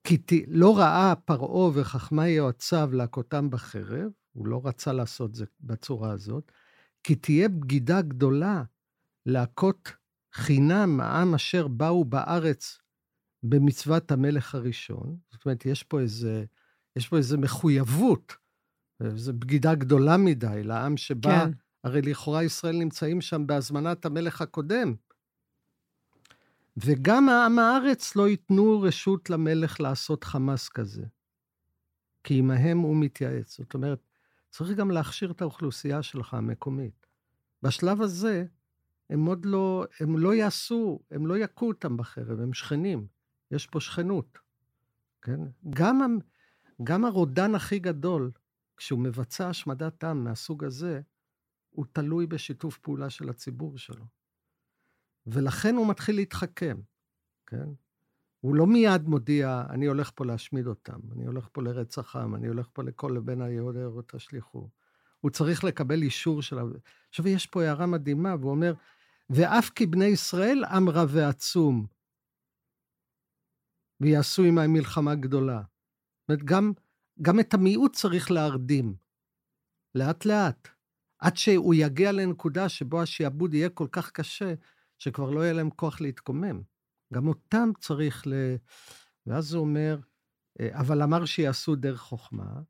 כי 0.03 0.17
ת, 0.17 0.31
לא 0.47 0.77
ראה 0.77 1.13
פרעה 1.15 1.71
וחכמי 1.73 2.27
יועציו 2.27 2.89
להכותם 2.93 3.49
בחרב, 3.49 4.11
הוא 4.33 4.47
לא 4.47 4.61
רצה 4.65 4.93
לעשות 4.93 5.35
זה 5.35 5.45
בצורה 5.61 6.11
הזאת, 6.11 6.51
כי 7.03 7.15
תהיה 7.15 7.49
בגידה 7.49 8.01
גדולה 8.01 8.63
להכות 9.25 9.91
חינם 10.33 10.99
העם 11.01 11.35
אשר 11.35 11.67
באו 11.67 12.05
בארץ 12.05 12.77
במצוות 13.49 14.11
המלך 14.11 14.55
הראשון. 14.55 15.17
זאת 15.31 15.45
אומרת, 15.45 15.65
יש 15.65 15.83
פה 15.83 15.99
איזה, 15.99 16.45
יש 16.95 17.07
פה 17.07 17.17
איזה 17.17 17.37
מחויבות, 17.37 18.35
זו 19.15 19.33
בגידה 19.33 19.75
גדולה 19.75 20.17
מדי 20.17 20.61
לעם 20.63 20.97
שבא, 20.97 21.45
כן. 21.45 21.51
הרי 21.83 22.01
לכאורה 22.01 22.43
ישראל 22.43 22.75
נמצאים 22.75 23.21
שם 23.21 23.47
בהזמנת 23.47 24.05
המלך 24.05 24.41
הקודם. 24.41 24.95
וגם 26.77 27.29
העם 27.29 27.59
הארץ 27.59 28.15
לא 28.15 28.27
ייתנו 28.27 28.81
רשות 28.81 29.29
למלך 29.29 29.81
לעשות 29.81 30.23
חמאס 30.23 30.69
כזה, 30.69 31.05
כי 32.23 32.39
עמהם 32.39 32.77
הוא 32.77 32.95
מתייעץ. 32.95 33.57
זאת 33.57 33.73
אומרת, 33.73 33.99
צריך 34.49 34.77
גם 34.77 34.91
להכשיר 34.91 35.31
את 35.31 35.41
האוכלוסייה 35.41 36.03
שלך 36.03 36.33
המקומית. 36.33 37.05
בשלב 37.63 38.01
הזה, 38.01 38.45
הם 39.09 39.25
עוד 39.25 39.45
לא, 39.45 39.85
הם 39.99 40.17
לא 40.17 40.33
יעשו, 40.33 40.99
הם 41.11 41.27
לא 41.27 41.37
יכו 41.37 41.67
אותם 41.67 41.97
בחרב, 41.97 42.39
הם 42.39 42.53
שכנים. 42.53 43.07
יש 43.51 43.67
פה 43.67 43.79
שכנות, 43.79 44.37
כן? 45.21 45.39
גם, 45.69 46.17
גם 46.83 47.05
הרודן 47.05 47.55
הכי 47.55 47.79
גדול, 47.79 48.31
כשהוא 48.77 48.99
מבצע 48.99 49.49
השמדת 49.49 50.03
עם 50.03 50.23
מהסוג 50.23 50.63
הזה, 50.63 51.01
הוא 51.69 51.85
תלוי 51.91 52.27
בשיתוף 52.27 52.77
פעולה 52.77 53.09
של 53.09 53.29
הציבור 53.29 53.77
שלו. 53.77 54.05
ולכן 55.27 55.75
הוא 55.75 55.89
מתחיל 55.89 56.15
להתחכם, 56.15 56.77
כן? 57.47 57.67
הוא 58.39 58.55
לא 58.55 58.67
מיד 58.67 59.07
מודיע, 59.07 59.63
אני 59.69 59.85
הולך 59.85 60.11
פה 60.15 60.25
להשמיד 60.25 60.67
אותם, 60.67 60.99
אני 61.11 61.25
הולך 61.25 61.47
פה 61.51 61.61
לרצח 61.61 62.15
עם, 62.15 62.35
אני 62.35 62.47
הולך 62.47 62.67
פה 62.73 62.83
לכל 62.83 63.11
לבן 63.15 63.41
היהודי 63.41 63.79
תשליכו. 64.07 64.69
הוא 65.21 65.31
צריך 65.31 65.63
לקבל 65.63 66.01
אישור 66.01 66.41
של... 66.41 66.57
עכשיו, 67.09 67.27
יש 67.27 67.45
פה 67.45 67.63
הערה 67.63 67.85
מדהימה, 67.85 68.35
והוא 68.39 68.51
אומר, 68.51 68.73
ואף 69.29 69.69
כי 69.69 69.85
בני 69.85 70.05
ישראל 70.05 70.63
עם 70.63 70.89
רב 70.89 71.09
ועצום, 71.11 71.85
ויעשו 74.01 74.43
עמהם 74.43 74.73
מלחמה 74.73 75.15
גדולה. 75.15 75.61
זאת 75.61 76.29
אומרת, 76.29 76.43
גם, 76.43 76.73
גם 77.21 77.39
את 77.39 77.53
המיעוט 77.53 77.95
צריך 77.95 78.31
להרדים, 78.31 78.95
לאט-לאט, 79.95 80.67
עד 81.19 81.37
שהוא 81.37 81.73
יגיע 81.73 82.11
לנקודה 82.11 82.69
שבו 82.69 83.01
השעבוד 83.01 83.53
יהיה 83.53 83.69
כל 83.69 83.87
כך 83.91 84.11
קשה, 84.11 84.53
שכבר 84.97 85.29
לא 85.29 85.39
יהיה 85.39 85.53
להם 85.53 85.69
כוח 85.69 86.01
להתקומם. 86.01 86.61
גם 87.13 87.27
אותם 87.27 87.69
צריך 87.79 88.27
ל... 88.27 88.33
ואז 89.25 89.53
הוא 89.53 89.61
אומר, 89.61 89.99
אה, 90.59 90.79
אבל 90.79 91.01
אמר 91.01 91.25
שיעשו 91.25 91.75
דרך 91.75 91.99
חוכמה, 91.99 92.61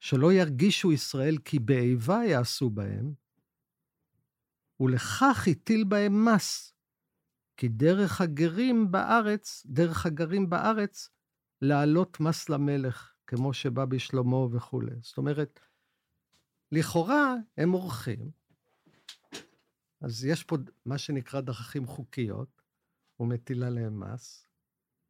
שלא 0.00 0.32
ירגישו 0.32 0.92
ישראל 0.92 1.38
כי 1.44 1.58
באיבה 1.58 2.20
יעשו 2.24 2.70
בהם, 2.70 3.14
ולכך 4.80 5.48
הטיל 5.50 5.84
בהם 5.84 6.24
מס, 6.24 6.74
כי 7.56 7.68
דרך 7.68 8.20
הגרים 8.20 8.90
בארץ, 8.90 9.66
דרך 9.66 10.06
הגרים 10.06 10.50
בארץ, 10.50 11.10
להעלות 11.62 12.20
מס 12.20 12.48
למלך, 12.48 13.12
כמו 13.26 13.54
שבא 13.54 13.84
בשלמה 13.84 14.36
וכולי. 14.36 14.94
זאת 15.00 15.18
אומרת, 15.18 15.60
לכאורה 16.72 17.34
הם 17.56 17.74
אורחים, 17.74 18.30
אז 20.00 20.24
יש 20.24 20.44
פה 20.44 20.56
מה 20.84 20.98
שנקרא 20.98 21.40
דרכים 21.40 21.86
חוקיות, 21.86 22.62
הוא 23.16 23.28
מטיל 23.28 23.64
עליהם 23.64 24.00
מס, 24.00 24.46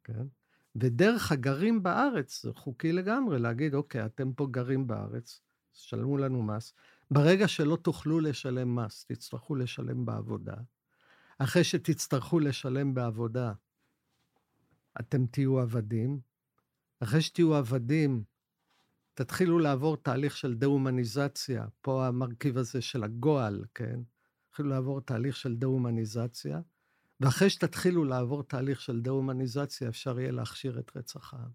כן? 0.03 0.27
ודרך 0.75 1.31
הגרים 1.31 1.83
בארץ, 1.83 2.41
זה 2.43 2.53
חוקי 2.53 2.91
לגמרי 2.91 3.39
להגיד, 3.39 3.73
אוקיי, 3.73 4.05
אתם 4.05 4.33
פה 4.33 4.47
גרים 4.51 4.87
בארץ, 4.87 5.41
שלמו 5.73 6.17
לנו 6.17 6.43
מס. 6.43 6.73
ברגע 7.11 7.47
שלא 7.47 7.75
תוכלו 7.75 8.19
לשלם 8.19 8.75
מס, 8.75 9.05
תצטרכו 9.05 9.55
לשלם 9.55 10.05
בעבודה. 10.05 10.55
אחרי 11.37 11.63
שתצטרכו 11.63 12.39
לשלם 12.39 12.93
בעבודה, 12.93 13.53
אתם 14.99 15.25
תהיו 15.25 15.59
עבדים. 15.59 16.19
אחרי 16.99 17.21
שתהיו 17.21 17.55
עבדים, 17.55 18.23
תתחילו 19.13 19.59
לעבור 19.59 19.97
תהליך 19.97 20.37
של 20.37 20.55
דה-הומניזציה. 20.55 21.65
פה 21.81 22.07
המרכיב 22.07 22.57
הזה 22.57 22.81
של 22.81 23.03
הגועל, 23.03 23.65
כן? 23.75 23.99
תתחילו 24.49 24.69
לעבור 24.69 25.01
תהליך 25.01 25.35
של 25.35 25.55
דה-הומניזציה. 25.55 26.61
ואחרי 27.19 27.49
שתתחילו 27.49 28.03
לעבור 28.03 28.43
תהליך 28.43 28.81
של 28.81 29.01
דה-הומניזציה, 29.01 29.89
אפשר 29.89 30.19
יהיה 30.19 30.31
להכשיר 30.31 30.79
את 30.79 30.97
רצח 30.97 31.33
העם. 31.33 31.49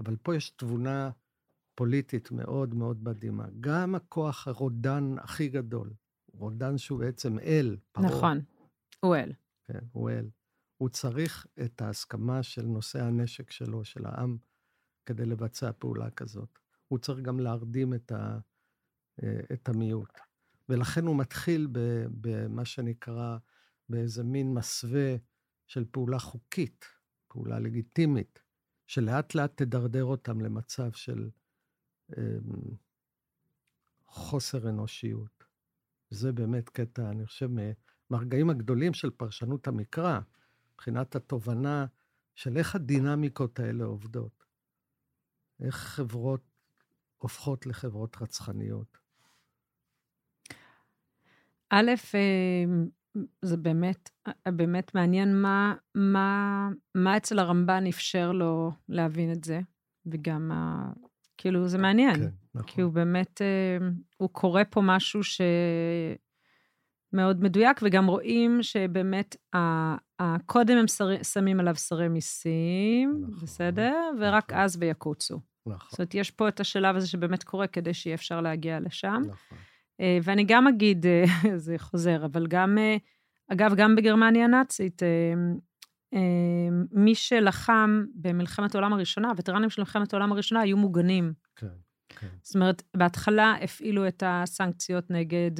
אבל 0.00 0.16
פה 0.22 0.36
יש 0.36 0.50
תבונה 0.50 1.10
פוליטית 1.74 2.30
מאוד 2.30 2.74
מאוד 2.74 3.04
מדהימה. 3.04 3.44
גם 3.60 3.94
הכוח 3.94 4.48
הרודן 4.48 5.14
הכי 5.18 5.48
גדול, 5.48 5.90
רודן 6.32 6.78
שהוא 6.78 6.98
בעצם 6.98 7.38
אל, 7.38 7.76
פרעה. 7.92 8.06
נכון, 8.06 8.40
אל. 9.04 9.32
כן, 9.64 9.78
אל. 9.96 10.30
הוא 10.76 10.88
צריך 10.88 11.46
את 11.64 11.80
ההסכמה 11.80 12.42
של 12.42 12.62
נושאי 12.62 13.00
הנשק 13.00 13.50
שלו, 13.50 13.84
של 13.84 14.06
העם, 14.06 14.36
כדי 15.06 15.26
לבצע 15.26 15.70
פעולה 15.78 16.10
כזאת. 16.10 16.58
הוא 16.88 16.98
צריך 16.98 17.18
גם 17.18 17.40
להרדים 17.40 17.94
את, 17.94 18.12
ה, 18.12 18.38
אה, 19.22 19.40
את 19.52 19.68
המיעוט. 19.68 20.18
ולכן 20.68 21.06
הוא 21.06 21.18
מתחיל 21.18 21.68
במה 22.20 22.64
שנקרא 22.64 23.38
באיזה 23.88 24.24
מין 24.24 24.54
מסווה 24.54 25.16
של 25.66 25.84
פעולה 25.90 26.18
חוקית, 26.18 26.84
פעולה 27.28 27.58
לגיטימית, 27.58 28.42
שלאט 28.86 29.34
לאט 29.34 29.62
תדרדר 29.62 30.04
אותם 30.04 30.40
למצב 30.40 30.92
של 30.92 31.30
אמ, 32.18 32.76
חוסר 34.06 34.68
אנושיות. 34.68 35.44
זה 36.10 36.32
באמת 36.32 36.68
קטע, 36.68 37.10
אני 37.10 37.26
חושב, 37.26 37.48
מהרגעים 38.12 38.50
הגדולים 38.50 38.94
של 38.94 39.10
פרשנות 39.10 39.68
המקרא, 39.68 40.20
מבחינת 40.74 41.16
התובנה 41.16 41.86
של 42.34 42.56
איך 42.56 42.74
הדינמיקות 42.74 43.60
האלה 43.60 43.84
עובדות. 43.84 44.44
איך 45.60 45.76
חברות 45.76 46.40
הופכות 47.18 47.66
לחברות 47.66 48.16
רצחניות. 48.20 48.98
א', 51.70 51.90
אה, 52.14 52.64
זה 53.42 53.56
באמת, 53.56 54.10
באמת 54.46 54.94
מעניין 54.94 55.42
מה, 55.42 55.74
מה, 55.94 56.68
מה 56.94 57.16
אצל 57.16 57.38
הרמב"ן 57.38 57.86
אפשר 57.86 58.32
לו 58.32 58.72
להבין 58.88 59.32
את 59.32 59.44
זה, 59.44 59.60
וגם, 60.06 60.52
ה, 60.52 60.92
כאילו, 61.38 61.68
זה 61.68 61.78
מעניין. 61.78 62.14
כן, 62.14 62.28
נכון. 62.54 62.68
כי 62.68 62.80
הוא 62.80 62.92
באמת, 62.92 63.42
אה, 63.42 63.88
הוא 64.16 64.28
קורא 64.32 64.62
פה 64.70 64.80
משהו 64.84 65.20
שמאוד 67.12 67.42
מדויק, 67.42 67.80
וגם 67.82 68.06
רואים 68.06 68.62
שבאמת, 68.62 69.36
קודם 70.46 70.76
הם 70.76 70.88
שר, 70.88 71.22
שמים 71.22 71.60
עליו 71.60 71.76
שרי 71.76 72.08
מיסים, 72.08 73.24
נכון, 73.28 73.38
בסדר? 73.42 74.10
ורק 74.20 74.52
נכון. 74.52 74.64
אז 74.64 74.76
ויקוצו. 74.80 75.40
נכון, 75.66 75.88
זאת 75.90 75.98
אומרת, 75.98 76.14
יש 76.14 76.30
פה 76.30 76.48
את 76.48 76.60
השלב 76.60 76.96
הזה 76.96 77.08
שבאמת 77.08 77.44
קורה 77.44 77.66
כדי 77.66 77.94
שיהיה 77.94 78.14
אפשר 78.14 78.40
להגיע 78.40 78.80
לשם. 78.80 79.22
נכון. 79.26 79.58
אה, 80.00 80.18
ואני 80.22 80.44
גם 80.44 80.66
אגיד, 80.66 81.06
אה, 81.06 81.24
זה 81.56 81.74
חוזר, 81.78 82.24
אבל 82.24 82.46
גם, 82.46 82.78
אה, 82.78 82.96
אגב, 83.52 83.74
גם 83.76 83.96
בגרמניה 83.96 84.44
הנאצית, 84.44 85.02
מי 86.92 87.14
שלחם 87.14 88.04
במלחמת 88.14 88.74
העולם 88.74 88.92
הראשונה, 88.92 89.28
הווטרנים 89.28 89.70
של 89.70 89.80
מלחמת 89.80 90.12
העולם 90.12 90.32
הראשונה 90.32 90.60
היו 90.60 90.76
מוגנים. 90.76 91.32
כן, 91.56 91.66
כן. 92.08 92.28
זאת 92.42 92.54
אומרת, 92.54 92.82
בהתחלה 92.96 93.54
הפעילו 93.62 94.08
את 94.08 94.22
הסנקציות 94.26 95.10
נגד 95.10 95.50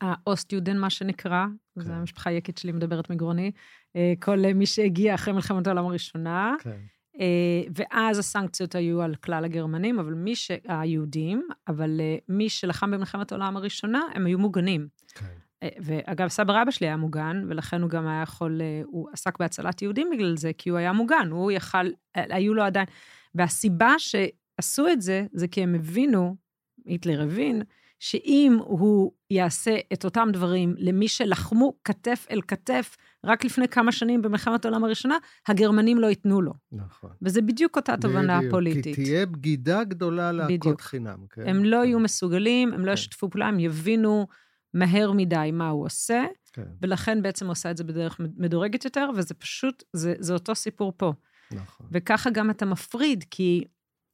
האוסט-יודן, 0.00 0.78
מה 0.78 0.90
שנקרא, 0.90 1.46
כן. 1.74 1.80
זו 1.80 1.92
המשפחה 1.92 2.30
היקית 2.30 2.58
שלי 2.58 2.72
מדברת 2.72 3.10
מגרוני, 3.10 3.50
אה, 3.96 4.12
כל 4.20 4.44
אה, 4.44 4.54
מי 4.54 4.66
שהגיע 4.66 5.14
אחרי 5.14 5.34
מלחמת 5.34 5.66
העולם 5.66 5.86
הראשונה. 5.86 6.54
כן, 6.60 6.80
אה, 7.20 7.62
ואז 7.74 8.18
הסנקציות 8.18 8.74
היו 8.74 9.02
על 9.02 9.14
כלל 9.14 9.44
הגרמנים, 9.44 9.98
אבל 9.98 10.14
מי 10.14 10.36
ש... 10.36 10.50
היהודים, 10.68 11.48
אבל 11.68 12.00
אה, 12.00 12.16
מי 12.28 12.48
שלחם 12.48 12.90
במלחמת 12.90 13.32
העולם 13.32 13.56
הראשונה, 13.56 14.00
הם 14.14 14.26
היו 14.26 14.38
מוגנים. 14.38 14.88
כן. 15.14 15.26
אה, 15.62 15.68
ואגב, 15.80 16.28
סבא 16.28 16.60
רבא 16.62 16.70
שלי 16.70 16.86
היה 16.86 16.96
מוגן, 16.96 17.44
ולכן 17.48 17.82
הוא 17.82 17.90
גם 17.90 18.06
היה 18.06 18.22
יכול, 18.22 18.60
אה, 18.62 18.82
הוא 18.84 19.08
עסק 19.12 19.38
בהצלת 19.38 19.82
יהודים 19.82 20.10
בגלל 20.12 20.36
זה, 20.36 20.52
כי 20.58 20.70
הוא 20.70 20.78
היה 20.78 20.92
מוגן, 20.92 21.28
הוא 21.30 21.52
יכל, 21.52 21.86
אה, 22.16 22.24
היו 22.30 22.54
לו 22.54 22.62
עדיין... 22.62 22.86
והסיבה 23.34 23.94
שעשו 23.98 24.88
את 24.88 25.02
זה, 25.02 25.26
זה 25.32 25.48
כי 25.48 25.62
הם 25.62 25.74
הבינו, 25.74 26.36
היטלר 26.84 27.22
הבין, 27.22 27.62
שאם 28.02 28.58
הוא 28.64 29.12
יעשה 29.30 29.76
את 29.92 30.04
אותם 30.04 30.28
דברים 30.32 30.74
למי 30.78 31.08
שלחמו 31.08 31.74
כתף 31.84 32.26
אל 32.30 32.40
כתף 32.48 32.96
רק 33.24 33.44
לפני 33.44 33.68
כמה 33.68 33.92
שנים 33.92 34.22
במלחמת 34.22 34.64
העולם 34.64 34.84
הראשונה, 34.84 35.16
הגרמנים 35.48 35.98
לא 35.98 36.06
ייתנו 36.06 36.42
לו. 36.42 36.52
נכון. 36.72 37.10
וזה 37.22 37.42
בדיוק 37.42 37.76
אותה 37.76 37.96
תובנה 37.96 38.38
בדיוק, 38.38 38.50
פוליטית. 38.52 38.96
כי 38.96 39.04
תהיה 39.04 39.26
בגידה 39.26 39.84
גדולה 39.84 40.32
להכות. 40.32 40.80
חינם. 40.80 41.26
כן? 41.30 41.46
הם 41.46 41.64
לא 41.64 41.76
כן, 41.76 41.84
יהיו 41.84 42.00
מסוגלים, 42.00 42.72
הם 42.72 42.80
לא 42.80 42.86
כן. 42.86 42.92
ישתפו 42.92 43.30
פעולה, 43.30 43.46
הם 43.46 43.60
יבינו 43.60 44.26
מהר 44.74 45.12
מדי 45.12 45.50
מה 45.52 45.68
הוא 45.68 45.84
עושה, 45.84 46.24
כן, 46.52 46.66
ולכן 46.82 47.22
בעצם 47.22 47.44
הוא 47.44 47.52
עושה 47.52 47.70
את 47.70 47.76
זה 47.76 47.84
בדרך 47.84 48.20
מדורגת 48.36 48.84
יותר, 48.84 49.10
וזה 49.16 49.34
פשוט, 49.34 49.82
זה, 49.92 50.14
זה 50.18 50.32
אותו 50.32 50.54
סיפור 50.54 50.92
פה. 50.96 51.12
נכון. 51.52 51.86
וככה 51.92 52.30
גם 52.30 52.50
אתה 52.50 52.66
מפריד, 52.66 53.24
כי, 53.30 53.64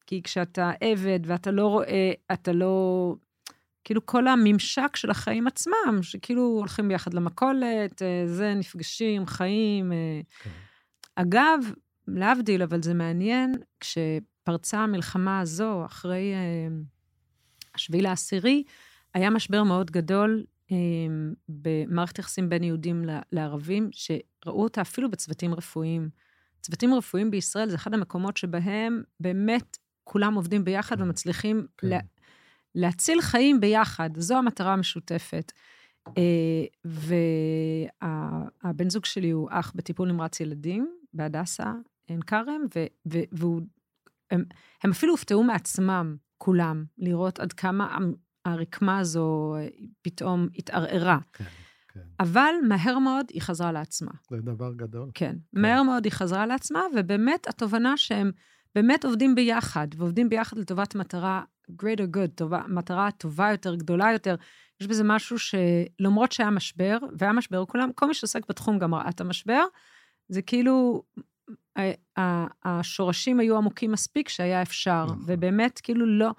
כי 0.06 0.22
כשאתה 0.22 0.72
עבד 0.80 1.20
ואתה 1.24 1.50
לא 1.50 1.66
רואה, 1.66 2.12
אתה 2.32 2.52
לא... 2.52 3.14
כאילו 3.88 4.06
כל 4.06 4.28
הממשק 4.28 4.96
של 4.96 5.10
החיים 5.10 5.46
עצמם, 5.46 5.98
שכאילו 6.02 6.42
הולכים 6.42 6.88
ביחד 6.88 7.14
למכולת, 7.14 8.02
אה, 8.02 8.22
זה, 8.26 8.54
נפגשים, 8.54 9.26
חיים. 9.26 9.92
אה. 9.92 10.20
כן. 10.42 10.50
אגב, 11.14 11.60
להבדיל, 12.08 12.62
אבל 12.62 12.82
זה 12.82 12.94
מעניין, 12.94 13.54
כשפרצה 13.80 14.78
המלחמה 14.78 15.40
הזו, 15.40 15.84
אחרי 15.86 16.32
אה, 16.34 16.76
השביעי 17.74 18.02
לעשירי, 18.02 18.62
היה 19.14 19.30
משבר 19.30 19.62
מאוד 19.62 19.90
גדול 19.90 20.44
במערכת 21.48 22.18
יחסים 22.18 22.48
בין 22.48 22.64
יהודים 22.64 23.04
לערבים, 23.32 23.90
שראו 23.92 24.62
אותה 24.62 24.80
אפילו 24.80 25.10
בצוותים 25.10 25.54
רפואיים. 25.54 26.08
צוותים 26.60 26.94
רפואיים 26.94 27.30
בישראל 27.30 27.68
זה 27.68 27.76
אחד 27.76 27.94
המקומות 27.94 28.36
שבהם 28.36 29.02
באמת 29.20 29.76
כולם 30.04 30.34
עובדים 30.34 30.64
ביחד 30.64 30.96
כן, 30.96 31.02
ומצליחים 31.02 31.66
כן. 31.78 31.88
לה, 31.88 31.98
להציל 32.74 33.20
חיים 33.20 33.60
ביחד. 33.60 34.10
זו 34.16 34.36
המטרה 34.36 34.72
המשותפת. 34.72 35.52
אה, 36.18 36.64
והבן 38.64 38.90
זוג 38.90 39.04
שלי 39.04 39.30
הוא 39.30 39.48
אח 39.50 39.72
בטיפול 39.74 40.12
נמרץ 40.12 40.40
ילדים 40.40 40.94
בהדסה 41.14 41.72
עין 42.06 42.22
כרם, 42.22 42.60
ו- 42.76 42.86
ו- 43.12 43.28
והוא... 43.32 43.62
הם, 44.30 44.44
הם 44.84 44.90
אפילו 44.90 45.12
הופתעו 45.12 45.44
מעצמם, 45.44 46.16
כולם, 46.38 46.84
לראות 46.98 47.40
עד 47.40 47.52
כמה 47.52 47.98
הרקמה 48.44 48.98
הזו 48.98 49.54
אה, 49.58 49.68
פתאום 50.02 50.48
התערערה. 50.54 51.18
כן, 51.32 51.44
כן. 51.88 52.00
אבל 52.20 52.54
מהר 52.68 52.98
מאוד 52.98 53.26
היא 53.28 53.42
חזרה 53.42 53.72
לעצמה. 53.72 54.10
זה 54.30 54.36
דבר 54.36 54.72
גדול. 54.74 55.10
כן, 55.14 55.36
מהר 55.52 55.82
מאוד 55.82 56.04
היא 56.04 56.12
חזרה 56.12 56.46
לעצמה, 56.46 56.82
ובאמת 56.96 57.48
התובנה 57.48 57.96
שהם 57.96 58.30
באמת 58.74 59.04
עובדים 59.04 59.34
ביחד, 59.34 59.88
ועובדים 59.96 60.28
ביחד 60.28 60.58
לטובת 60.58 60.94
מטרה 60.94 61.42
greater 61.70 62.16
good, 62.16 62.30
טובה, 62.34 62.62
מטרה 62.68 63.10
טובה 63.10 63.50
יותר, 63.50 63.74
גדולה 63.74 64.12
יותר. 64.12 64.34
יש 64.80 64.86
בזה 64.86 65.04
משהו 65.04 65.36
שלמרות 65.38 66.32
שהיה 66.32 66.50
משבר, 66.50 66.98
והיה 67.18 67.32
משבר, 67.32 67.64
כולם, 67.66 67.92
כל 67.92 68.06
מי 68.06 68.14
שעוסק 68.14 68.48
בתחום 68.48 68.78
גם 68.78 68.94
ראה 68.94 69.08
את 69.08 69.20
המשבר, 69.20 69.62
זה 70.28 70.42
כאילו, 70.42 71.02
ה- 71.78 72.20
ה- 72.20 72.46
השורשים 72.64 73.40
היו 73.40 73.56
עמוקים 73.56 73.92
מספיק 73.92 74.28
שהיה 74.28 74.62
אפשר, 74.62 75.04
נכון. 75.04 75.18
ובאמת, 75.26 75.80
כאילו, 75.82 76.06
לא, 76.06 76.30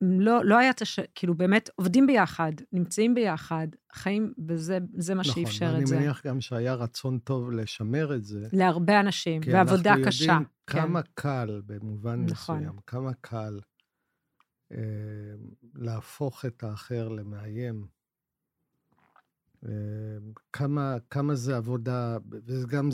לא, 0.00 0.44
לא 0.44 0.58
היה 0.58 0.70
את 0.70 0.82
הש... 0.82 1.00
כאילו, 1.14 1.34
באמת 1.34 1.70
עובדים 1.76 2.06
ביחד, 2.06 2.52
נמצאים 2.72 3.14
ביחד, 3.14 3.68
חיים, 3.92 4.32
וזה 4.48 4.78
זה 4.94 5.14
מה 5.14 5.24
שאפשר 5.24 5.68
נכון, 5.68 5.80
את 5.80 5.86
זה. 5.86 5.94
ואני 5.94 6.04
מניח 6.06 6.26
גם 6.26 6.40
שהיה 6.40 6.74
רצון 6.74 7.18
טוב 7.18 7.50
לשמר 7.50 8.14
את 8.14 8.24
זה. 8.24 8.48
להרבה 8.52 9.00
אנשים, 9.00 9.42
כי 9.42 9.52
ועבודה 9.52 9.90
אנחנו 9.90 10.04
קשה. 10.04 10.24
יודעים 10.24 10.46
כן. 10.66 10.80
כמה 10.80 11.00
קל, 11.14 11.62
במובן 11.66 12.24
נכון. 12.24 12.58
מסוים, 12.58 12.76
כמה 12.86 13.12
קל 13.20 13.60
אה, 14.72 14.78
להפוך 15.74 16.44
את 16.44 16.62
האחר 16.62 17.08
למאיים. 17.08 17.86
אה, 19.64 19.70
כמה, 20.52 20.96
כמה 21.10 21.34
זה 21.34 21.56
עבודה, 21.56 22.16
וזה 22.46 22.66
גם, 22.66 22.88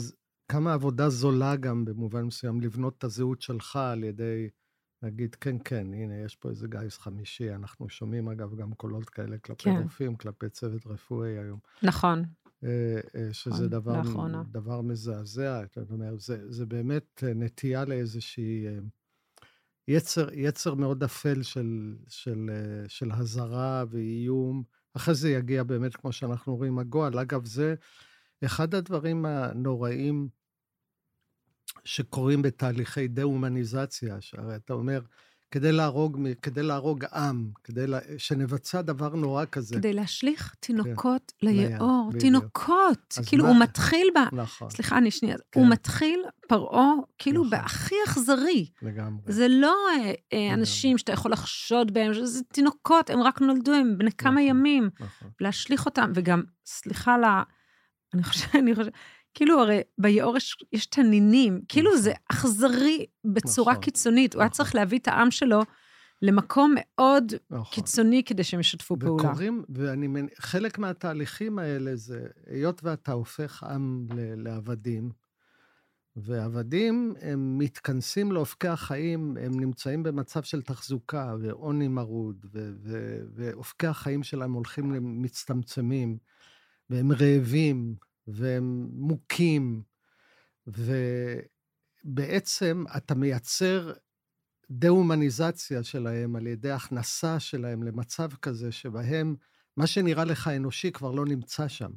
כמה 0.47 0.73
עבודה 0.73 1.09
זולה 1.09 1.55
גם 1.55 1.85
במובן 1.85 2.23
מסוים, 2.23 2.61
לבנות 2.61 2.97
את 2.97 3.03
הזהות 3.03 3.41
שלך 3.41 3.75
על 3.75 4.03
ידי, 4.03 4.49
להגיד, 5.05 5.35
כן, 5.35 5.55
כן, 5.65 5.93
הנה, 5.93 6.15
יש 6.15 6.35
פה 6.35 6.49
איזה 6.49 6.67
גיס 6.67 6.97
חמישי. 6.97 7.55
אנחנו 7.55 7.89
שומעים, 7.89 8.29
אגב, 8.29 8.55
גם 8.55 8.73
קולות 8.73 9.09
כאלה 9.09 9.37
כלפי 9.37 9.63
כן. 9.63 9.81
רופאים, 9.83 10.15
כלפי 10.15 10.49
צוות 10.49 10.87
רפואי 10.87 11.37
היום. 11.37 11.59
נכון, 11.83 12.23
אה, 12.63 12.99
אה, 13.15 13.33
שזה 13.33 13.53
נכון, 13.53 13.67
דבר, 13.67 13.97
לאחרונה. 13.97 14.43
דבר 14.51 14.81
מזעזע. 14.81 15.63
אתה 15.63 15.81
אומר, 15.91 16.17
זה, 16.17 16.51
זה 16.51 16.65
באמת 16.65 17.23
אה, 17.27 17.33
נטייה 17.33 17.85
לאיזושהי 17.85 18.65
יצר, 19.87 20.27
יצר 20.33 20.73
מאוד 20.73 21.03
אפל 21.03 21.43
של, 21.43 21.95
של, 22.07 22.49
של 22.87 23.11
הזרה 23.11 23.83
ואיום. 23.89 24.63
אחרי 24.93 25.15
זה 25.15 25.29
יגיע 25.29 25.63
באמת, 25.63 25.95
כמו 25.95 26.11
שאנחנו 26.11 26.55
רואים, 26.55 26.79
הגועל. 26.79 27.19
אגב, 27.19 27.45
זה 27.45 27.75
אחד 28.45 28.75
הדברים 28.75 29.25
הנוראים 29.25 30.29
שקורים 31.85 32.41
בתהליכי 32.41 33.07
דה-הומניזציה, 33.07 34.21
שהרי 34.21 34.55
אתה 34.55 34.73
אומר, 34.73 35.01
כדי 35.51 35.71
להרוג, 35.71 36.19
כדי 36.41 36.63
להרוג 36.63 37.05
עם, 37.13 37.49
כדי 37.63 37.87
לה, 37.87 37.99
שנבצע 38.17 38.81
דבר 38.81 39.15
נורא 39.15 39.45
כזה. 39.51 39.75
כדי 39.75 39.93
להשליך 39.93 40.55
תינוקות 40.59 41.31
לים, 41.41 41.67
ליאור, 41.67 42.05
בדיוק. 42.09 42.21
תינוקות. 42.21 43.17
כאילו, 43.25 43.43
מה- 43.43 43.49
הוא 43.49 43.59
מתחיל 43.59 44.07
ב... 44.15 44.35
נכון, 44.35 44.69
סליחה, 44.69 44.97
אני 44.97 45.11
שנייה. 45.11 45.35
כן. 45.51 45.59
הוא 45.59 45.69
מתחיל, 45.69 46.19
פרעה, 46.47 46.91
כאילו, 47.17 47.45
נכון. 47.45 47.49
בהכי 47.59 47.95
אכזרי. 48.07 48.69
לגמרי. 48.81 49.21
זה 49.27 49.47
לא 49.47 49.75
אה, 49.89 50.13
אה, 50.33 50.53
אנשים 50.53 50.97
שאתה 50.97 51.11
יכול 51.11 51.31
לחשוד 51.31 51.93
בהם, 51.93 52.11
זה 52.25 52.43
תינוקות, 52.43 53.09
הם 53.09 53.21
רק 53.21 53.41
נולדו, 53.41 53.73
הם 53.73 53.97
בני 53.97 54.11
כמה 54.11 54.31
נכון. 54.31 54.43
ימים. 54.43 54.89
נכון. 54.99 55.29
להשליך 55.41 55.85
אותם, 55.85 56.11
וגם, 56.15 56.43
סליחה 56.65 57.13
על 57.13 57.23
ה... 57.23 57.43
אני 58.13 58.23
חושבת, 58.23 58.55
אני 58.55 58.75
חושבת, 58.75 58.93
כאילו, 59.35 59.59
הרי 59.59 59.81
ביאור 59.97 60.37
יש, 60.71 60.85
תנינים, 60.85 61.61
כאילו 61.67 61.89
נכון. 61.89 62.01
זה 62.01 62.13
אכזרי 62.31 63.05
בצורה 63.25 63.73
נכון, 63.73 63.83
קיצונית. 63.83 64.33
הוא 64.33 64.41
היה 64.41 64.47
נכון. 64.47 64.57
צריך 64.57 64.75
להביא 64.75 64.99
את 64.99 65.07
העם 65.07 65.31
שלו 65.31 65.61
למקום 66.21 66.75
מאוד 66.77 67.33
נכון. 67.49 67.73
קיצוני 67.73 68.23
כדי 68.23 68.43
שהם 68.43 68.59
ישתפו 68.59 68.97
פעולה. 68.99 69.23
וקורים, 69.23 69.63
ואני 69.69 70.07
מנ... 70.07 70.25
חלק 70.39 70.77
מהתהליכים 70.79 71.59
האלה 71.59 71.95
זה, 71.95 72.27
היות 72.47 72.83
ואתה 72.83 73.11
הופך 73.11 73.63
עם 73.63 74.07
ל- 74.15 74.43
לעבדים, 74.43 75.11
ועבדים 76.15 77.13
הם 77.21 77.57
מתכנסים 77.57 78.31
לאופקי 78.31 78.67
החיים, 78.67 79.37
הם 79.41 79.59
נמצאים 79.59 80.03
במצב 80.03 80.43
של 80.43 80.61
תחזוקה 80.61 81.35
ועוני 81.39 81.87
מרוד, 81.87 82.45
ו- 82.53 82.71
ו- 82.83 83.21
ואופקי 83.35 83.87
החיים 83.87 84.23
שלהם 84.23 84.53
הולכים 84.53 84.91
ומצטמצמים, 84.95 86.17
והם 86.89 87.11
רעבים, 87.11 87.95
והם 88.27 88.87
מוכים, 88.91 89.83
ובעצם 92.05 92.83
אתה 92.97 93.15
מייצר 93.15 93.93
דה-הומניזציה 94.69 95.83
שלהם 95.83 96.35
על 96.35 96.47
ידי 96.47 96.71
הכנסה 96.71 97.39
שלהם 97.39 97.83
למצב 97.83 98.33
כזה 98.33 98.71
שבהם 98.71 99.35
מה 99.77 99.87
שנראה 99.87 100.25
לך 100.25 100.47
אנושי 100.47 100.91
כבר 100.91 101.11
לא 101.11 101.25
נמצא 101.25 101.67
שם, 101.67 101.91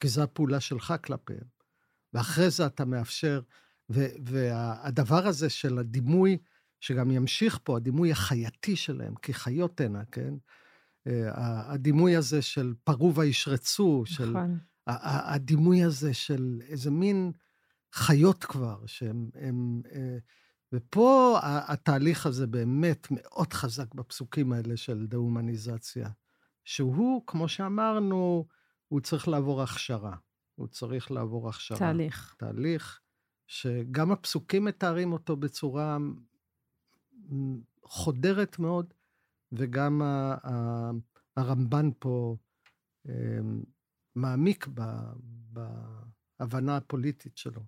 כי 0.00 0.08
זו 0.08 0.22
הפעולה 0.22 0.60
שלך 0.60 0.94
כלפיהם. 1.04 1.54
ואחרי 2.12 2.50
זה 2.50 2.66
אתה 2.66 2.84
מאפשר, 2.84 3.40
והדבר 3.88 5.26
הזה 5.26 5.50
של 5.50 5.78
הדימוי, 5.78 6.38
שגם 6.80 7.10
ימשיך 7.10 7.58
פה, 7.64 7.76
הדימוי 7.76 8.12
החייתי 8.12 8.76
שלהם, 8.76 9.14
כי 9.14 9.34
חיות 9.34 9.80
הנה, 9.80 10.04
כן? 10.04 10.34
אה, 11.06 11.72
הדימוי 11.72 12.16
הזה 12.16 12.42
של 12.42 12.74
פרו 12.84 13.14
וישרצו, 13.14 14.02
של... 14.06 14.34
הדימוי 14.86 15.82
הזה 15.82 16.14
של 16.14 16.60
איזה 16.68 16.90
מין 16.90 17.32
חיות 17.92 18.44
כבר, 18.44 18.86
שהם... 18.86 19.30
הם, 19.34 19.82
אה, 19.92 20.18
ופה 20.72 21.38
התהליך 21.42 22.26
הזה 22.26 22.46
באמת 22.46 23.06
מאוד 23.10 23.52
חזק 23.52 23.94
בפסוקים 23.94 24.52
האלה 24.52 24.76
של 24.76 25.06
דה-הומניזציה, 25.06 26.08
שהוא, 26.64 27.22
כמו 27.26 27.48
שאמרנו, 27.48 28.46
הוא 28.88 29.00
צריך 29.00 29.28
לעבור 29.28 29.62
הכשרה. 29.62 30.16
הוא 30.54 30.66
צריך 30.66 31.10
לעבור 31.10 31.48
הכשרה. 31.48 31.78
תהליך. 31.78 32.34
תהליך, 32.38 33.00
שגם 33.46 34.12
הפסוקים 34.12 34.64
מתארים 34.64 35.12
אותו 35.12 35.36
בצורה 35.36 35.98
חודרת 37.84 38.58
מאוד, 38.58 38.94
וגם 39.52 40.02
הרמב"ן 41.36 41.90
פה 41.98 42.36
אמ, 43.08 43.62
מעמיק 44.14 44.68
בהבנה 46.38 46.76
הפוליטית 46.76 47.36
שלו. 47.36 47.62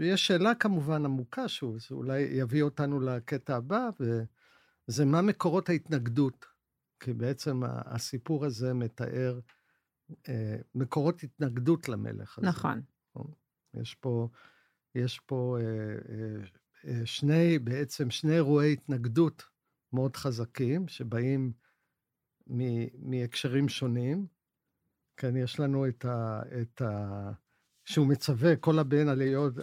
יש 0.00 0.26
שאלה 0.26 0.54
כמובן 0.54 1.04
עמוקה, 1.04 1.48
שהוא 1.48 1.78
אולי 1.90 2.20
יביא 2.20 2.62
אותנו 2.62 3.00
לקטע 3.00 3.56
הבא, 3.56 3.88
וזה 4.00 5.04
מה 5.04 5.22
מקורות 5.22 5.68
ההתנגדות. 5.68 6.46
כי 7.00 7.12
בעצם 7.12 7.60
הסיפור 7.64 8.44
הזה 8.44 8.74
מתאר 8.74 9.40
אה, 10.28 10.56
מקורות 10.74 11.22
התנגדות 11.22 11.88
למלך 11.88 12.38
הזה. 12.38 12.46
נכון. 12.46 12.82
יש 13.74 13.94
פה, 13.94 14.28
יש 14.94 15.20
פה 15.20 15.58
אה, 15.60 15.64
אה, 16.84 17.06
שני, 17.06 17.58
בעצם 17.58 18.10
שני 18.10 18.34
אירועי 18.34 18.72
התנגדות 18.72 19.42
מאוד 19.92 20.16
חזקים, 20.16 20.88
שבאים 20.88 21.52
מהקשרים 22.98 23.68
שונים. 23.68 24.26
כן, 25.16 25.36
יש 25.36 25.60
לנו 25.60 25.88
את 25.88 26.04
ה... 26.04 26.42
את 26.62 26.82
ה 26.82 27.30
שהוא 27.86 28.06
מצווה 28.06 28.56
כל 28.56 28.78
הבן 28.78 29.08
על 29.08 29.20
היות, 29.20 29.54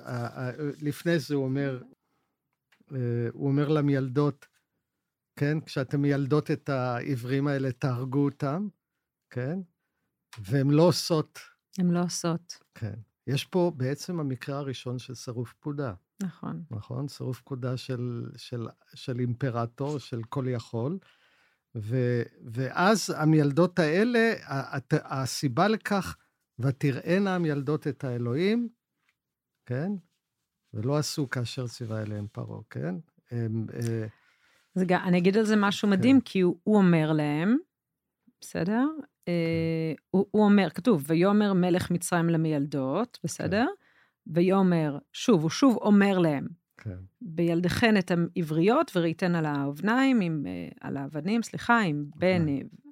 לפני 0.82 1.20
זה 1.20 1.36
הוא 1.36 1.44
אומר, 1.44 1.82
הוא 3.34 3.48
אומר 3.48 3.68
למיילדות, 3.68 4.46
כן, 5.36 5.62
כשאתם 5.62 6.02
מיילדות 6.02 6.52
את 6.52 6.70
העברים 6.70 7.48
האלה, 7.48 7.72
תהרגו 7.72 8.26
אותם, 8.26 8.68
כן? 9.30 9.60
והן 10.40 10.70
לא 10.70 10.88
עושות. 10.88 11.40
הן 11.80 11.92
לא 11.92 12.04
עושות. 12.04 12.58
כן. 12.76 13.00
יש 13.28 13.46
פה 13.46 13.72
בעצם 13.78 14.20
המקרה 14.20 14.58
הראשון 14.58 15.00
של 15.00 15.16
סירוב 15.16 15.48
פקודה. 15.48 15.94
נכון. 16.24 16.64
נכון? 16.72 17.08
סירוב 17.08 17.36
פקודה 17.36 17.78
של, 17.78 18.32
של, 18.36 18.68
של 18.94 19.20
אימפרטור, 19.20 19.98
של 19.98 20.24
כל 20.30 20.46
יכול. 20.48 20.98
ו, 21.76 22.22
ואז 22.46 23.10
המילדות 23.18 23.80
האלה, 23.80 24.34
הסיבה 24.92 25.68
לכך, 25.68 26.18
ותראינה 26.60 27.36
המילדות 27.36 27.88
את 27.88 28.04
האלוהים, 28.04 28.70
כן? 29.66 29.92
ולא 30.74 30.98
עשו 30.98 31.30
כאשר 31.30 31.68
ציווה 31.68 32.02
אליהם 32.02 32.28
פרעה, 32.32 32.62
כן? 32.70 32.96
הם, 33.32 33.66
אה... 33.74 34.06
זה, 34.76 34.86
אני 35.04 35.18
אגיד 35.18 35.38
על 35.38 35.46
זה 35.46 35.56
משהו 35.56 35.88
מדהים, 35.88 36.20
כן. 36.20 36.26
כי 36.26 36.42
הוא, 36.42 36.58
הוא 36.64 36.78
אומר 36.78 37.12
להם, 37.12 37.58
בסדר? 38.42 38.86
אה, 39.28 39.94
הוא, 40.10 40.26
הוא 40.32 40.44
אומר, 40.44 40.70
כתוב, 40.70 41.04
ויאמר 41.08 41.54
מלך 41.54 41.92
מצרים 41.92 42.30
למילדות, 42.30 43.20
בסדר? 43.24 43.66
כן. 43.66 44.34
ויאמר, 44.34 44.98
שוב, 45.14 45.42
הוא 45.42 45.50
שוב 45.50 45.78
אומר 45.78 46.20
להם, 46.20 46.48
כן. 46.84 46.98
בילדכן 47.22 47.98
את 47.98 48.12
העבריות 48.12 48.92
וראיתן 48.96 49.36
על 49.36 49.46
האבניים, 49.46 50.22
עם, 50.22 50.46
אה, 50.48 50.68
על 50.82 50.98
האבנים, 50.98 51.44
סליחה, 51.44 51.80
עם 51.80 52.06
בן, 52.16 52.46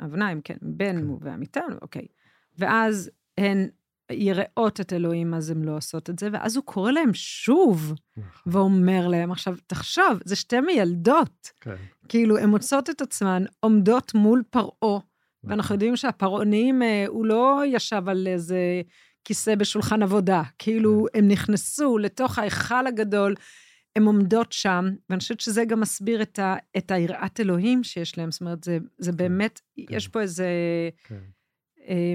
אבניים, 0.06 0.42
כן, 0.42 0.58
בן 0.62 1.00
כן. 1.00 1.08
ועמיתן, 1.22 1.74
אוקיי. 1.82 2.06
ואז 2.58 3.12
הן 3.38 3.68
יראות 4.12 4.82
את 4.82 4.94
אלוהים, 4.94 5.34
אז 5.34 5.50
הן 5.50 5.64
לא 5.64 5.78
עושות 5.78 6.10
את 6.10 6.20
זה, 6.20 6.30
ואז 6.32 6.56
הוא 6.56 6.64
קורא 6.66 6.92
להם 6.92 7.14
שוב, 7.14 7.94
נכון. 8.18 8.54
ואומר 8.54 9.08
להם, 9.08 9.32
עכשיו, 9.32 9.56
תחשוב, 9.68 10.20
זה 10.26 10.36
שתי 10.36 10.60
מילדות. 10.62 11.50
כן. 11.62 11.76
כאילו, 12.10 12.38
הן 12.38 12.50
מוצאות 12.50 12.90
את 12.90 13.02
עצמן 13.02 13.44
עומדות 13.60 14.14
מול 14.14 14.44
פרעה, 14.50 15.00
ואנחנו 15.44 15.76
יודעים 15.76 15.96
שהפרעונים, 15.96 16.82
אה, 16.82 17.06
הוא 17.08 17.26
לא 17.26 17.62
ישב 17.66 18.04
על 18.08 18.28
איזה 18.28 18.82
כיסא 19.26 19.56
בשולחן 19.56 20.04
עבודה. 20.04 20.42
כאילו, 20.60 21.06
כן. 21.14 21.20
הם 21.20 21.28
נכנסו 21.28 21.98
לתוך 21.98 22.40
ההיכל 22.40 22.88
הגדול, 22.88 23.36
הן 23.96 24.04
עומדות 24.04 24.52
שם, 24.52 24.86
ואני 25.10 25.20
חושבת 25.20 25.40
שזה 25.40 25.66
גם 25.66 25.80
מסביר 25.80 26.22
את, 26.22 26.40
ה, 26.40 26.56
את 26.78 26.92
היראת 26.92 27.40
אלוהים 27.40 27.84
שיש 27.84 28.18
להם. 28.18 28.32
זאת 28.32 28.42
אומרת, 28.42 28.64
זה, 28.64 28.78
זה 28.98 29.12
כן, 29.12 29.18
באמת, 29.18 29.62
כן. 29.76 29.84
יש 29.90 30.08
פה 30.08 30.22
איזה... 30.22 30.48
כן. 31.04 31.20
אה, 31.88 32.14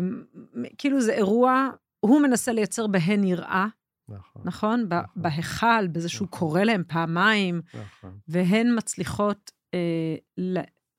כאילו, 0.79 1.01
זה 1.01 1.13
אירוע, 1.13 1.71
הוא 2.01 2.21
מנסה 2.21 2.53
לייצר 2.53 2.87
בהן 2.87 3.25
יראה. 3.25 3.67
נכון. 4.09 4.43
נכון? 4.45 4.87
נכון. 4.91 5.23
בהיכל, 5.23 5.87
בזה 5.93 6.09
שהוא 6.09 6.29
נכון. 6.33 6.39
קורא 6.39 6.63
להם 6.63 6.83
פעמיים, 6.89 7.63
נכון. 7.75 8.19
והן 8.29 8.77
מצליחות 8.77 9.51
אה, 9.75 10.17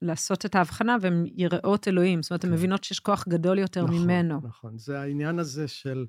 לעשות 0.01 0.45
את 0.45 0.55
ההבחנה, 0.55 0.97
והן 1.01 1.25
יראות 1.35 1.87
אלוהים. 1.87 2.23
זאת 2.23 2.31
אומרת, 2.31 2.43
הן 2.43 2.49
כן. 2.49 2.55
מבינות 2.55 2.83
שיש 2.83 2.99
כוח 2.99 3.27
גדול 3.27 3.59
יותר 3.59 3.83
נכון, 3.83 4.03
ממנו. 4.03 4.41
נכון, 4.43 4.77
זה 4.77 4.99
העניין 4.99 5.39
הזה 5.39 5.67
של 5.67 6.05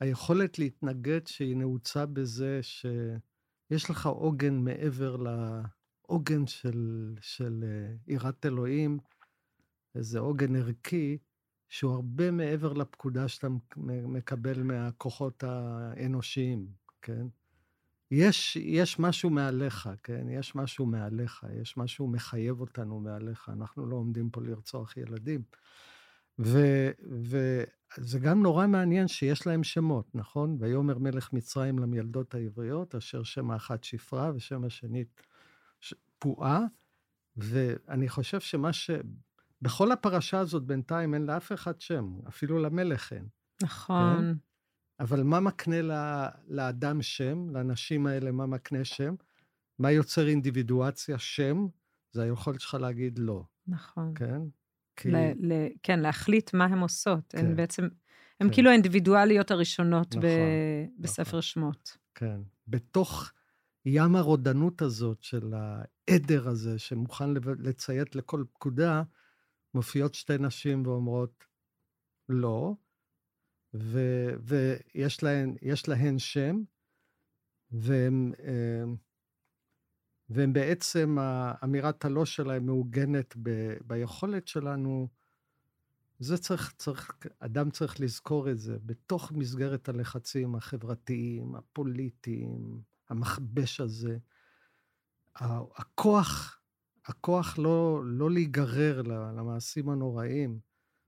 היכולת 0.00 0.58
להתנגד, 0.58 1.26
שהיא 1.26 1.56
נעוצה 1.56 2.06
בזה 2.06 2.60
שיש 3.68 3.90
לך 3.90 4.06
עוגן 4.06 4.54
מעבר 4.54 5.16
לעוגן 5.16 6.46
של, 6.46 7.14
של 7.20 7.64
אה, 7.66 7.94
יראת 8.06 8.46
אלוהים, 8.46 8.98
איזה 9.94 10.18
עוגן 10.18 10.56
ערכי, 10.56 11.18
שהוא 11.68 11.92
הרבה 11.92 12.30
מעבר 12.30 12.72
לפקודה 12.72 13.28
שאתה 13.28 13.48
מקבל 13.86 14.62
מהכוחות 14.62 15.44
האנושיים, 15.44 16.66
כן? 17.02 17.26
יש, 18.10 18.56
יש 18.56 18.98
משהו 18.98 19.30
מעליך, 19.30 19.88
כן? 20.02 20.28
יש 20.30 20.54
משהו 20.54 20.86
מעליך, 20.86 21.46
יש 21.60 21.76
משהו 21.76 22.08
מחייב 22.08 22.60
אותנו 22.60 23.00
מעליך. 23.00 23.48
אנחנו 23.48 23.86
לא 23.86 23.96
עומדים 23.96 24.30
פה 24.30 24.40
לרצוח 24.42 24.96
ילדים. 24.96 25.42
ו, 26.38 26.58
וזה 27.02 28.18
גם 28.18 28.42
נורא 28.42 28.66
מעניין 28.66 29.08
שיש 29.08 29.46
להם 29.46 29.64
שמות, 29.64 30.14
נכון? 30.14 30.56
ויאמר 30.60 30.98
מלך 30.98 31.32
מצרים 31.32 31.78
למילדות 31.78 32.34
העבריות, 32.34 32.94
אשר 32.94 33.22
שם 33.22 33.50
האחת 33.50 33.84
שפרה 33.84 34.32
ושם 34.34 34.64
השנית 34.64 35.22
פועה. 36.18 36.60
ואני 37.36 38.08
חושב 38.08 38.40
שמה 38.40 38.72
ש... 38.72 38.90
בכל 39.62 39.92
הפרשה 39.92 40.38
הזאת 40.38 40.64
בינתיים 40.64 41.14
אין 41.14 41.26
לאף 41.26 41.52
אחד 41.52 41.80
שם, 41.80 42.18
אפילו 42.28 42.58
למלך 42.58 43.12
אין. 43.12 43.28
נכון. 43.62 44.16
כן? 44.18 44.34
אבל 45.00 45.22
מה 45.22 45.40
מקנה 45.40 45.76
לאדם 46.48 47.02
שם, 47.02 47.50
לאנשים 47.50 48.06
האלה, 48.06 48.32
מה 48.32 48.46
מקנה 48.46 48.84
שם? 48.84 49.14
מה 49.78 49.90
יוצר 49.90 50.28
אינדיבידואציה? 50.28 51.18
שם, 51.18 51.66
זה 52.12 52.22
היכולת 52.22 52.60
שלך 52.60 52.74
להגיד 52.74 53.18
לא. 53.18 53.44
נכון. 53.66 54.12
כן? 54.14 54.40
כי... 54.98 55.10
ל- 55.10 55.52
ל- 55.52 55.68
כן, 55.82 56.00
להחליט 56.00 56.54
מה 56.54 56.64
הן 56.64 56.78
עושות. 56.78 57.24
כן. 57.28 57.38
הן 57.38 57.56
בעצם, 57.56 57.82
הן 58.40 58.48
כן. 58.48 58.52
כאילו 58.54 58.70
האינדיבידואליות 58.70 59.50
הראשונות 59.50 60.08
נכון, 60.08 60.22
ב- 60.22 60.26
נכון. 60.26 61.02
בספר 61.02 61.40
שמות. 61.40 61.96
כן. 62.14 62.40
בתוך 62.68 63.32
ים 63.86 64.16
הרודנות 64.16 64.82
הזאת 64.82 65.22
של 65.22 65.52
העדר 65.54 66.48
הזה, 66.48 66.78
שמוכן 66.78 67.30
לציית 67.58 68.16
לכל 68.16 68.44
פקודה, 68.52 69.02
מופיעות 69.74 70.14
שתי 70.14 70.38
נשים 70.38 70.86
ואומרות 70.86 71.44
לא, 72.28 72.74
ו, 73.74 74.00
ויש 74.40 75.22
להן, 75.22 75.54
להן 75.88 76.18
שם, 76.18 76.56
והם, 77.70 78.32
אמ, 78.38 78.96
והם 80.30 80.52
בעצם, 80.52 81.16
אמירת 81.64 82.04
הלא 82.04 82.24
שלהם 82.24 82.66
מעוגנת 82.66 83.34
ב, 83.42 83.74
ביכולת 83.86 84.48
שלנו, 84.48 85.08
זה 86.18 86.38
צריך, 86.38 86.72
צריך, 86.76 87.12
אדם 87.38 87.70
צריך 87.70 88.00
לזכור 88.00 88.50
את 88.50 88.58
זה, 88.58 88.76
בתוך 88.86 89.32
מסגרת 89.32 89.88
הלחצים 89.88 90.54
החברתיים, 90.54 91.54
הפוליטיים, 91.54 92.80
המכבש 93.08 93.80
הזה. 93.80 94.18
הכוח, 95.76 96.60
הכוח 97.06 97.58
לא, 97.58 98.02
לא 98.04 98.30
להיגרר 98.30 99.02
למעשים 99.02 99.88
הנוראים, 99.88 100.60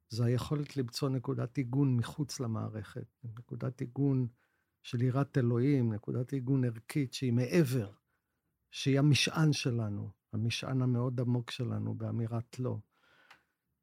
זה 0.08 0.24
היכולת 0.24 0.76
למצוא 0.76 1.08
נקודת 1.08 1.56
עיגון 1.56 1.96
מחוץ 1.96 2.40
למערכת, 2.40 3.06
נקודת 3.24 3.80
עיגון 3.80 4.26
של 4.82 5.02
יראת 5.02 5.38
אלוהים, 5.38 5.92
נקודת 5.92 6.32
עיגון 6.32 6.64
ערכית 6.64 7.12
שהיא 7.12 7.32
מעבר, 7.32 7.90
שהיא 8.70 8.98
המשען 8.98 9.52
שלנו, 9.52 10.10
המשען 10.32 10.82
המאוד 10.82 11.20
עמוק 11.20 11.50
שלנו 11.50 11.94
באמירת 11.94 12.58
לא. 12.58 12.76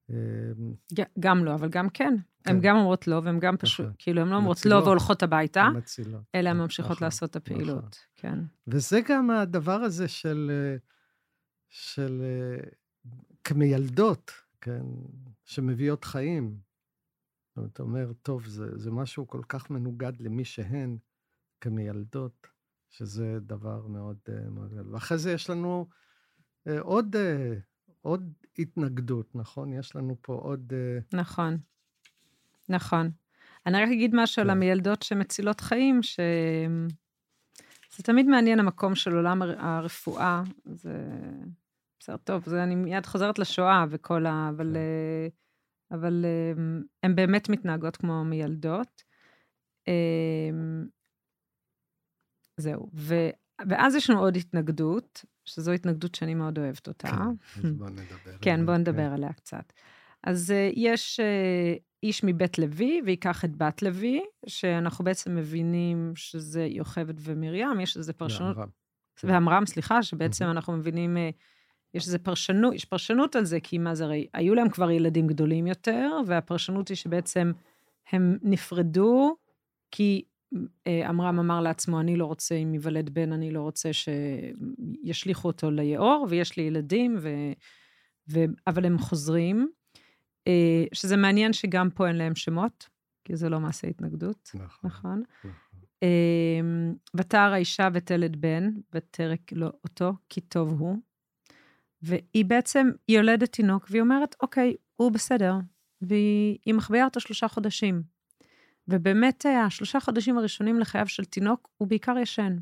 אמ, 0.10 0.74
גם 1.20 1.46
לא, 1.46 1.54
אבל 1.54 1.70
גם 1.70 1.90
כן. 1.90 2.14
הן 2.46 2.56
כן. 2.56 2.60
גם 2.62 2.76
אומרות 2.76 3.08
לא, 3.08 3.22
והן 3.24 3.40
גם 3.40 3.58
פשוט, 3.58 3.86
נכון. 3.86 3.96
כאילו, 3.98 4.22
הן 4.22 4.28
לא 4.28 4.36
אומרות 4.36 4.66
לא. 4.66 4.76
והולכות 4.76 5.24
הביתה. 5.24 5.68
אלא 6.36 6.50
הן 6.50 6.58
ממשיכות 6.58 6.92
נכון, 6.92 7.06
לעשות 7.06 7.30
את 7.30 7.36
הפעילות. 7.36 7.98
כן. 8.16 8.40
וזה 8.68 9.00
גם 9.10 9.30
הדבר 9.30 9.72
הזה 9.72 10.08
של, 10.08 10.52
אה, 10.54 10.78
של 11.70 12.22
אה, 12.24 12.70
כמיילדות, 13.44 14.32
כן, 14.62 14.84
שמביאות 15.46 16.04
חיים. 16.04 16.58
זאת 17.56 17.80
אומרת, 17.80 18.16
טוב, 18.22 18.46
זה, 18.48 18.78
זה 18.78 18.92
משהו 18.92 19.28
כל 19.28 19.42
כך 19.50 19.70
מנוגד 19.70 20.14
למי 20.20 20.46
שהן 20.46 20.98
כמיילדות, 21.62 22.48
שזה 22.98 23.40
דבר 23.42 23.88
מאוד 23.88 24.18
אה, 24.30 24.50
מאוד 24.50 24.72
גדול. 24.74 24.94
ואחרי 24.94 25.18
זה 25.18 25.32
יש 25.32 25.50
לנו 25.50 25.88
אה, 26.68 26.80
עוד, 26.80 27.16
אה, 27.16 27.54
עוד 28.02 28.34
התנגדות, 28.60 29.36
נכון? 29.36 29.74
יש 29.74 29.96
לנו 29.96 30.16
פה 30.22 30.34
עוד... 30.34 30.74
נכון, 31.14 31.58
נכון. 32.70 33.12
אני 33.66 33.78
רק 33.84 33.90
אגיד 33.92 34.12
משהו 34.16 34.42
על 34.42 34.48
כן. 34.48 34.52
המילדות 34.52 35.04
שמצילות 35.04 35.62
חיים, 35.62 36.04
ש... 36.04 36.20
זה 37.98 38.04
תמיד 38.04 38.26
מעניין 38.26 38.60
המקום 38.60 38.96
של 38.96 39.16
עולם 39.16 39.42
הר- 39.42 39.60
הרפואה. 39.60 40.44
זה 40.66 41.10
בסדר, 42.00 42.18
טוב, 42.18 42.50
זה 42.50 42.64
אני 42.64 42.76
מיד 42.76 43.06
חוזרת 43.06 43.40
לשואה 43.40 43.86
וכל 43.90 44.26
ה... 44.26 44.50
אבל, 44.50 44.78
כן. 45.90 45.96
אבל 45.96 46.26
הן 47.04 47.16
באמת 47.16 47.50
מתנהגות 47.50 47.98
כמו 47.98 48.24
מילדות. 48.24 49.04
זהו. 52.58 52.90
ו... 52.94 53.16
ואז 53.68 53.96
יש 53.96 54.10
לנו 54.10 54.20
עוד 54.20 54.36
התנגדות, 54.36 55.26
שזו 55.46 55.72
התנגדות 55.72 56.16
שאני 56.16 56.34
מאוד 56.34 56.60
אוהבת 56.60 56.88
אותה. 56.88 57.08
כן, 57.08 57.68
אז 57.68 57.72
בוא 57.72 57.90
נדבר. 57.90 58.38
כן, 58.42 58.66
בואו 58.66 58.78
נדבר 58.78 59.12
עליה 59.14 59.34
קצת. 59.34 59.74
אז 60.24 60.50
uh, 60.50 60.74
יש 60.76 61.20
uh, 61.20 61.80
איש 62.04 62.24
מבית 62.24 62.60
לוי, 62.60 63.02
וייקח 63.06 63.46
את 63.46 63.56
בת 63.56 63.82
לוי, 63.82 64.22
שאנחנו 64.46 65.06
בעצם 65.06 65.36
מבינים 65.36 66.12
שזה 66.16 66.66
יוכבד 66.66 67.14
ומרים, 67.20 67.80
יש 67.80 67.98
איזו 67.98 68.14
פרשנות, 68.14 68.58
ועמרם. 68.58 68.70
ועמרם, 69.24 69.66
סליחה, 69.66 70.04
שבעצם 70.04 70.46
מהמם. 70.46 70.58
אנחנו 70.58 70.74
מבינים, 70.74 71.18
uh, 71.18 71.20
יש 71.94 72.08
איזו 72.08 72.18
פרשנות, 72.24 72.74
יש 72.74 72.86
פרשנות 72.86 73.36
על 73.36 73.46
זה, 73.46 73.60
כי 73.60 73.78
מה 73.78 73.96
זה 73.96 74.04
הרי, 74.04 74.28
היו 74.34 74.56
להם 74.56 74.70
כבר 74.70 74.92
ילדים 74.92 75.28
גדולים 75.28 75.68
יותר, 75.68 76.20
והפרשנות 76.28 76.88
היא 76.88 76.98
שבעצם 76.98 77.52
הם 78.12 78.38
נפרדו, 78.42 79.36
כי 79.92 80.24
עמרם 81.08 81.40
אמר 81.40 81.62
לעצמו, 81.62 82.00
אני 82.00 82.16
לא 82.16 82.26
רוצה, 82.26 82.56
אם 82.56 82.74
ייוולד 82.74 83.10
בן, 83.10 83.34
אני 83.34 83.52
לא 83.52 83.62
רוצה 83.62 83.90
שישליכו 83.94 85.48
אותו 85.48 85.72
ליאור, 85.72 86.28
ויש 86.30 86.58
לי 86.58 86.64
ילדים, 86.64 87.16
ו... 87.20 87.30
ו... 88.30 88.40
אבל 88.68 88.86
הם 88.86 88.98
חוזרים. 88.98 89.70
אה, 90.48 90.86
שזה 90.94 91.18
מעניין 91.18 91.54
שגם 91.54 91.90
פה 91.90 92.08
אין 92.08 92.16
להם 92.16 92.36
שמות, 92.36 92.90
כי 93.26 93.36
זה 93.36 93.50
לא 93.50 93.60
מעשה 93.60 93.88
התנגדות, 93.88 94.52
נכון. 94.54 94.90
נכון? 94.90 95.24
נכון. 95.40 95.52
אה, 96.04 96.60
ותער 97.16 97.54
האישה 97.54 97.88
ותלד 97.94 98.42
בן, 98.42 98.70
ותרק 98.94 99.52
לו 99.52 99.68
אותו, 99.84 100.14
כי 100.30 100.42
טוב 100.42 100.80
הוא. 100.80 100.98
והיא 102.02 102.46
בעצם, 102.46 102.88
היא 103.08 103.18
יולדת 103.18 103.52
תינוק, 103.52 103.88
והיא 103.90 104.02
אומרת, 104.02 104.36
אוקיי, 104.42 104.76
הוא 104.96 105.12
בסדר. 105.12 105.56
והיא 106.02 106.58
היא 106.66 106.74
מחביאה 106.74 107.06
אותו 107.06 107.20
שלושה 107.20 107.48
חודשים. 107.48 108.04
ובאמת, 108.88 109.46
אה, 109.46 109.64
השלושה 109.64 110.00
חודשים 110.00 110.38
הראשונים 110.38 110.80
לחייו 110.80 111.08
של 111.08 111.26
תינוק, 111.26 111.70
הוא 111.78 111.88
בעיקר 111.88 112.18
ישן. 112.18 112.58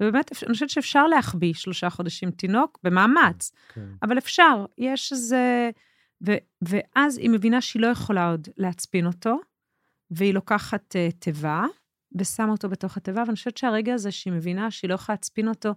ובאמת, 0.00 0.30
אני 0.42 0.52
חושבת 0.52 0.70
שאפשר 0.70 1.06
להחביא 1.06 1.54
שלושה 1.54 1.90
חודשים 1.90 2.30
תינוק 2.30 2.78
במאמץ, 2.82 3.52
כן. 3.74 3.86
אבל 4.02 4.18
אפשר, 4.18 4.66
יש 4.78 5.12
איזה... 5.12 5.70
ו, 6.26 6.32
ואז 6.62 7.18
היא 7.18 7.30
מבינה 7.30 7.60
שהיא 7.60 7.82
לא 7.82 7.86
יכולה 7.86 8.30
עוד 8.30 8.48
להצפין 8.56 9.06
אותו, 9.06 9.36
והיא 10.10 10.34
לוקחת 10.34 10.96
uh, 10.96 11.12
תיבה, 11.18 11.64
ושמה 12.18 12.52
אותו 12.52 12.68
בתוך 12.68 12.96
התיבה, 12.96 13.22
ואני 13.26 13.34
חושבת 13.34 13.56
שהרגע 13.56 13.94
הזה 13.94 14.10
שהיא 14.10 14.32
מבינה 14.32 14.70
שהיא 14.70 14.88
לא 14.88 14.94
יכולה 14.94 15.14
להצפין 15.14 15.48
אותו, 15.48 15.74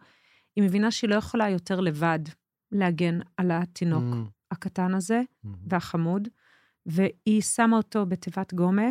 היא 0.55 0.63
מבינה 0.63 0.91
שהיא 0.91 1.09
לא 1.09 1.15
יכולה 1.15 1.49
יותר 1.49 1.79
לבד 1.79 2.19
להגן 2.71 3.19
על 3.37 3.51
התינוק 3.51 4.03
Mm, 4.03 4.31
הקטן 4.51 4.93
הזה 4.93 5.21
mm, 5.21 5.47
והחמוד, 5.67 6.27
והיא 6.85 7.41
שמה 7.41 7.77
אותו 7.77 8.05
בתיבת 8.05 8.53
גומה, 8.53 8.87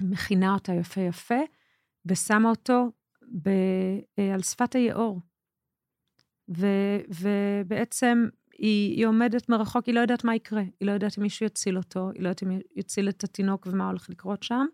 מכינה 0.00 0.54
אותה 0.54 0.72
יפה 0.72 1.00
יפה, 1.00 1.40
ושמה 2.06 2.50
אותו 2.50 2.90
ב, 3.42 3.48
אה, 4.18 4.34
על 4.34 4.42
שפת 4.42 4.74
היאור. 4.74 5.20
ו, 6.56 6.66
ובעצם 7.08 8.28
היא, 8.58 8.96
היא 8.96 9.06
עומדת 9.06 9.48
מרחוק, 9.48 9.86
היא 9.86 9.94
לא 9.94 10.00
יודעת 10.00 10.24
מה 10.24 10.34
יקרה, 10.34 10.62
היא 10.80 10.86
לא 10.86 10.92
יודעת 10.92 11.18
אם 11.18 11.22
מישהו 11.22 11.46
יציל 11.46 11.76
אותו, 11.76 12.10
היא 12.14 12.22
לא 12.22 12.28
יודעת 12.28 12.42
אם 12.42 12.58
יציל 12.76 13.08
את 13.08 13.24
התינוק 13.24 13.66
ומה 13.70 13.86
הולך 13.88 14.10
לקרות 14.10 14.42
שם. 14.42 14.66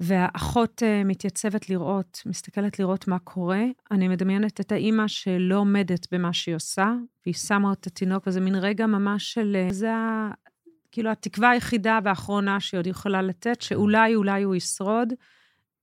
והאחות 0.00 0.82
uh, 0.82 1.06
מתייצבת 1.06 1.70
לראות, 1.70 2.22
מסתכלת 2.26 2.78
לראות 2.78 3.08
מה 3.08 3.18
קורה. 3.18 3.64
אני 3.90 4.08
מדמיינת 4.08 4.60
את 4.60 4.72
האימא 4.72 5.08
שלא 5.08 5.56
עומדת 5.56 6.06
במה 6.14 6.32
שהיא 6.32 6.54
עושה, 6.54 6.92
והיא 7.26 7.34
שמה 7.34 7.72
את 7.72 7.86
התינוק, 7.86 8.26
וזה 8.26 8.40
מין 8.40 8.54
רגע 8.54 8.86
ממש 8.86 9.32
של... 9.32 9.56
אה, 9.56 9.72
זה. 9.72 9.90
כאילו 10.92 11.10
התקווה 11.10 11.50
היחידה 11.50 11.98
והאחרונה 12.04 12.60
שהיא 12.60 12.78
עוד 12.78 12.86
יכולה 12.86 13.22
לתת, 13.22 13.62
שאולי, 13.62 14.14
אולי 14.14 14.42
הוא 14.42 14.54
ישרוד. 14.54 15.12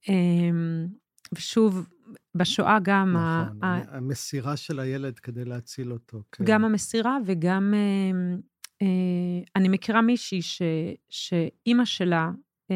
אמ, 0.09 0.87
ושוב, 1.33 1.89
בשואה 2.35 2.77
גם, 2.83 3.13
נכון, 3.17 3.63
ה- 3.63 3.97
המסירה 3.97 4.57
של 4.57 4.79
הילד 4.79 5.19
כדי 5.19 5.45
להציל 5.45 5.91
אותו. 5.91 6.23
כן. 6.31 6.43
גם 6.47 6.65
המסירה 6.65 7.17
וגם... 7.25 7.73
אמ, 7.73 8.37
אה, 8.81 9.43
אני 9.55 9.69
מכירה 9.69 10.01
מישהי 10.01 10.41
ש, 10.41 10.61
שאימא 11.09 11.85
שלה, 11.85 12.31
אה, 12.71 12.75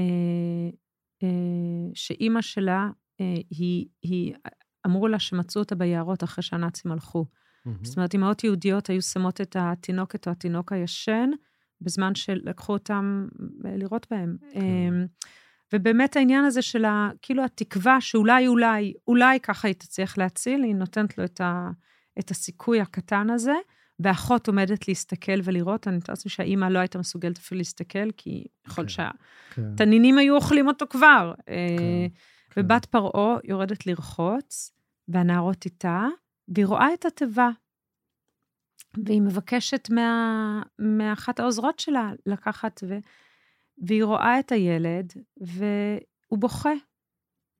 אה, 1.23 1.89
שאימא 1.93 2.41
שלה, 2.41 2.89
אה, 3.21 3.35
היא, 3.49 3.85
היא, 4.01 4.33
אמרו 4.85 5.07
לה 5.07 5.19
שמצאו 5.19 5.61
אותה 5.61 5.75
ביערות 5.75 6.23
אחרי 6.23 6.43
שהנאצים 6.43 6.91
הלכו. 6.91 7.25
מהמם. 7.65 7.85
זאת 7.85 7.97
אומרת, 7.97 8.13
אימהות 8.13 8.43
יהודיות 8.43 8.89
היו 8.89 9.01
שמות 9.01 9.41
את 9.41 9.55
התינוקת 9.59 10.27
או 10.27 10.31
התינוק 10.31 10.71
הישן, 10.71 11.29
בזמן 11.81 12.15
שלקחו 12.15 12.73
אותם 12.73 13.27
אה, 13.65 13.77
לראות 13.77 14.07
בהם. 14.11 14.37
כן. 14.51 14.93
ובאמת 15.73 16.15
העניין 16.15 16.45
הזה 16.45 16.61
של 16.61 16.85
ה, 16.85 17.09
כאילו 17.21 17.45
התקווה 17.45 18.01
שאולי, 18.01 18.47
אולי, 18.47 18.93
אולי 19.07 19.39
ככה 19.39 19.67
היא 19.67 19.75
תצליח 19.75 20.17
להציל, 20.17 20.63
היא 20.63 20.75
נותנת 20.75 21.17
לו 21.17 21.23
את, 21.23 21.41
ה, 21.41 21.69
את 22.19 22.31
הסיכוי 22.31 22.81
הקטן 22.81 23.29
הזה, 23.29 23.53
ואחות 23.99 24.47
עומדת 24.47 24.87
להסתכל 24.87 25.39
ולראות. 25.43 25.87
אני 25.87 25.97
מתארת 25.97 26.09
לעצמי 26.09 26.31
שהאימא 26.31 26.65
לא 26.65 26.79
הייתה 26.79 26.99
מסוגלת 26.99 27.37
אפילו 27.37 27.57
להסתכל, 27.57 28.11
כי 28.17 28.43
יכול 28.67 28.85
כן. 28.85 28.89
שהתנינים 28.89 30.15
כן, 30.15 30.19
היו 30.19 30.35
אוכלים 30.35 30.67
אותו 30.67 30.85
כבר. 30.89 31.33
אה, 31.49 31.55
כן. 32.49 32.61
ובת 32.61 32.85
פרעה 32.85 33.37
יורדת 33.43 33.87
לרחוץ, 33.87 34.73
והנערות 35.07 35.65
איתה, 35.65 36.07
והיא 36.47 36.65
רואה 36.65 36.93
את 36.93 37.05
התיבה. 37.05 37.49
והיא 39.05 39.21
מבקשת 39.21 39.89
מה, 39.89 40.61
מאחת 40.79 41.39
העוזרות 41.39 41.79
שלה 41.79 42.11
לקחת, 42.25 42.79
ו, 42.87 42.97
והיא 43.87 44.03
רואה 44.03 44.39
את 44.39 44.51
הילד, 44.51 45.13
והוא 45.37 46.39
בוכה, 46.39 46.73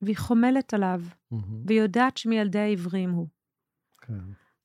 והיא 0.02 0.18
חומלת 0.18 0.74
עליו, 0.74 1.02
מהמם. 1.32 1.64
והיא 1.68 1.82
יודעת 1.82 2.18
שמילדי 2.18 2.60
העברים 2.60 3.12
הוא. 3.12 3.28
כן. 4.02 4.14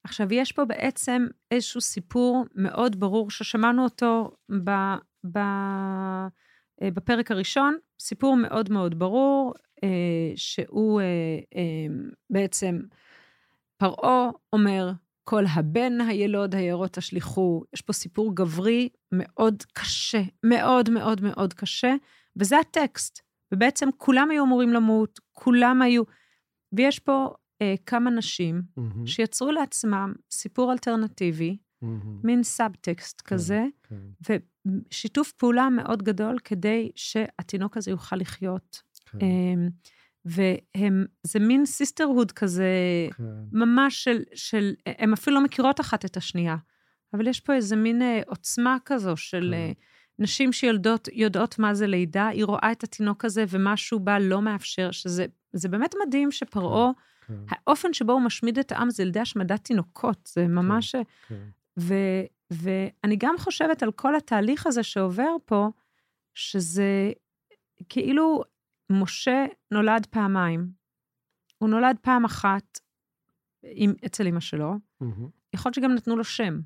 עכשיו, 0.04 0.32
יש 0.32 0.52
פה 0.52 0.64
בעצם 0.64 1.26
איזשהו 1.50 1.80
סיפור 1.80 2.44
מאוד 2.54 3.00
ברור, 3.00 3.30
ששמענו 3.30 3.84
אותו 3.84 4.30
ב, 4.64 4.70
ב, 5.32 5.38
אה, 6.82 6.90
בפרק 6.94 7.30
הראשון, 7.30 7.76
סיפור 8.00 8.36
מאוד 8.36 8.72
מאוד 8.72 8.98
ברור, 8.98 9.54
אה, 9.84 10.32
שהוא 10.36 11.00
אה, 11.00 11.06
אה, 11.56 11.94
בעצם, 12.30 12.80
פרעה 13.76 14.30
אומר, 14.52 14.92
כל 15.24 15.44
הבן 15.54 16.00
הילוד 16.00 16.54
היאורה 16.54 16.92
תשליכו. 16.92 17.64
יש 17.74 17.80
פה 17.80 17.92
סיפור 17.92 18.34
גברי 18.34 18.88
מאוד 19.12 19.62
קשה, 19.72 20.22
מאוד 20.44 20.90
מאוד 20.90 21.20
מאוד 21.22 21.54
קשה, 21.54 21.94
וזה 22.36 22.58
הטקסט. 22.58 23.20
ובעצם 23.52 23.88
כולם 23.96 24.30
היו 24.30 24.44
אמורים 24.44 24.72
למות, 24.72 25.20
כולם 25.32 25.82
היו... 25.82 26.02
ויש 26.72 26.98
פה 26.98 27.34
אה, 27.62 27.74
כמה 27.86 28.10
נשים 28.10 28.62
מהמם. 28.76 29.06
שיצרו 29.06 29.52
לעצמם 29.52 30.12
סיפור 30.30 30.72
אלטרנטיבי, 30.72 31.56
מהמם. 31.82 32.20
מין 32.24 32.42
סאבטקסט 32.42 33.22
כן, 33.24 33.34
כזה, 33.34 33.64
כן, 33.82 34.34
ושיתוף 34.90 35.32
פעולה 35.32 35.68
מאוד 35.68 36.02
גדול 36.02 36.38
כדי 36.38 36.90
שהתינוק 36.94 37.76
הזה 37.76 37.90
יוכל 37.90 38.16
לחיות. 38.16 38.82
כן, 39.06 39.18
אמ, 39.20 39.68
והם, 40.24 41.04
זה 41.22 41.38
מין 41.38 41.66
sisterhood 41.66 42.32
כזה, 42.32 42.68
כן. 43.16 43.22
ממש 43.52 44.04
של, 44.04 44.22
של, 44.34 44.74
הן 44.86 45.12
אפילו 45.12 45.36
לא 45.36 45.44
מכירות 45.44 45.80
אחת 45.80 46.04
את 46.04 46.16
השנייה, 46.16 46.56
אבל 47.14 47.26
יש 47.26 47.40
פה 47.40 47.54
איזה 47.54 47.76
מין 47.76 48.02
אה, 48.02 48.20
עוצמה 48.26 48.76
כזו 48.84 49.16
של 49.16 49.48
כן. 49.50 49.54
אה, 49.54 49.72
נשים 50.18 50.52
שיולדות, 50.52 51.08
יודעות 51.12 51.58
מה 51.58 51.74
זה 51.74 51.86
לידה, 51.86 52.28
היא 52.28 52.44
רואה 52.44 52.72
את 52.72 52.84
התינוק 52.84 53.24
הזה 53.24 53.44
ומשהו 53.48 54.00
בה 54.00 54.18
לא 54.18 54.42
מאפשר, 54.42 54.90
שזה 54.90 55.26
זה 55.52 55.68
באמת 55.68 55.94
מדהים 56.06 56.30
שפרעה, 56.32 56.90
כן, 57.26 57.34
האופן 57.48 57.92
שבו 57.92 58.12
הוא 58.12 58.22
משמיד 58.22 58.58
את 58.58 58.72
העם 58.72 58.90
זה 58.90 59.02
על 59.02 59.08
ידי 59.08 59.20
השמדת 59.20 59.64
תינוקות, 59.64 60.30
זה 60.34 60.46
ממש... 60.46 60.94
כן. 61.28 61.34
ו, 61.78 61.94
ואני 62.50 63.16
גם 63.16 63.34
חושבת 63.38 63.82
על 63.82 63.92
כל 63.92 64.16
התהליך 64.16 64.66
הזה 64.66 64.82
שעובר 64.82 65.36
פה, 65.44 65.68
שזה 66.34 67.12
כאילו 67.88 68.42
משה 68.90 69.44
נולד 69.70 70.06
פעמיים. 70.10 70.70
הוא 71.58 71.68
נולד 71.68 71.96
פעם 72.02 72.24
אחת 72.24 72.78
עם, 73.62 73.92
אצל 74.06 74.26
אמא 74.26 74.40
שלו, 74.40 74.74
מהמם. 75.00 75.28
יכול 75.54 75.68
להיות 75.68 75.74
שגם 75.74 75.94
נתנו 75.94 76.16
לו 76.16 76.24
שם. 76.24 76.60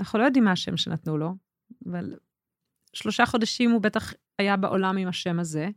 אנחנו 0.00 0.18
לא 0.18 0.24
יודעים 0.24 0.44
מה 0.44 0.52
השם 0.52 0.76
שנתנו 0.76 1.18
לו, 1.18 1.34
אבל 1.86 2.18
שלושה 2.92 3.26
חודשים 3.26 3.70
הוא 3.70 3.80
בטח 3.82 4.12
היה 4.38 4.56
בעולם 4.56 4.96
עם 4.96 5.08
השם 5.08 5.40
הזה. 5.40 5.68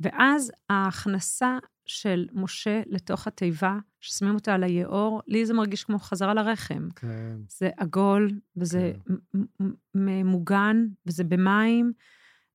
ואז 0.00 0.52
ההכנסה 0.70 1.58
של 1.86 2.26
משה 2.32 2.82
לתוך 2.86 3.26
התיבה, 3.26 3.78
ששמים 4.00 4.34
אותה 4.34 4.54
על 4.54 4.64
היאור, 4.64 5.22
לי 5.26 5.46
זה 5.46 5.54
מרגיש 5.54 5.84
כמו 5.84 5.98
חזרה 5.98 6.34
לרחם. 6.34 6.88
כן, 6.96 7.36
זה 7.48 7.70
עגול, 7.76 8.40
וזה 8.56 8.92
כן. 9.06 9.14
מ- 9.14 9.64
מ- 9.64 9.74
ממוגן, 9.94 10.86
וזה 11.06 11.24
במים, 11.24 11.92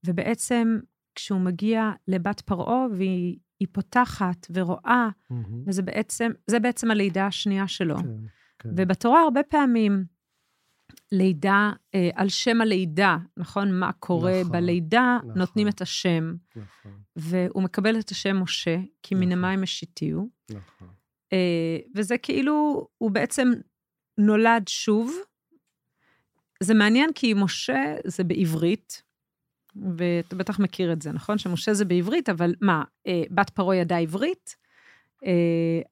ובעצם 0.06 0.80
כשהוא 1.16 1.42
מגיע 1.42 1.92
לבת 2.08 2.42
פרעה, 2.42 2.86
והיא 2.98 3.38
היא 3.60 3.68
פותחת 3.72 4.48
ורואה, 4.54 5.10
מהמם. 5.30 5.64
וזה 5.68 5.82
בעצם, 5.82 6.32
זה 6.48 6.60
בעצם 6.60 6.92
הלידה 6.92 7.28
השנייה 7.28 7.68
שלו. 7.68 7.98
כן, 7.98 8.10
כן. 8.60 8.70
ובתורה 8.78 9.22
הרבה 9.22 9.44
פעמים 9.44 10.06
לידה, 11.12 11.72
אה, 11.96 12.10
על 12.16 12.30
שם 12.30 12.62
הלידה, 12.62 13.18
נכון? 13.38 13.80
מה 13.80 13.92
קורה 13.92 14.40
נכון, 14.42 14.52
בלידה, 14.52 15.18
נכון. 15.24 15.38
נותנים 15.38 15.68
את 15.68 15.82
השם, 15.82 16.36
נכון, 16.56 17.02
והוא 17.16 17.64
מקבל 17.64 18.00
את 18.00 18.10
השם 18.10 18.38
משה, 18.42 18.78
כי 19.04 19.16
מן 19.16 19.22
נכון. 19.22 19.32
המים 19.32 19.64
השיתיהו. 19.64 20.30
נכון. 20.50 20.88
אה, 21.34 21.78
וזה 21.96 22.18
כאילו, 22.18 22.88
הוא 22.98 23.12
בעצם 23.12 23.52
נולד 24.18 24.68
שוב. 24.68 25.14
זה 26.64 26.74
מעניין 26.74 27.14
כי 27.16 27.34
משה 27.34 27.96
זה 28.06 28.24
בעברית, 28.24 29.04
ואתה 29.98 30.36
בטח 30.36 30.60
מכיר 30.60 30.94
את 30.94 31.02
זה, 31.02 31.12
נכון? 31.12 31.38
שמשה 31.38 31.74
זה 31.74 31.86
בעברית, 31.86 32.30
אבל 32.30 32.54
מה, 32.62 32.84
אה, 33.08 33.24
בת 33.32 33.50
פרעה 33.50 33.76
ידעה 33.76 34.00
עברית? 34.00 34.56
אה, 35.26 35.32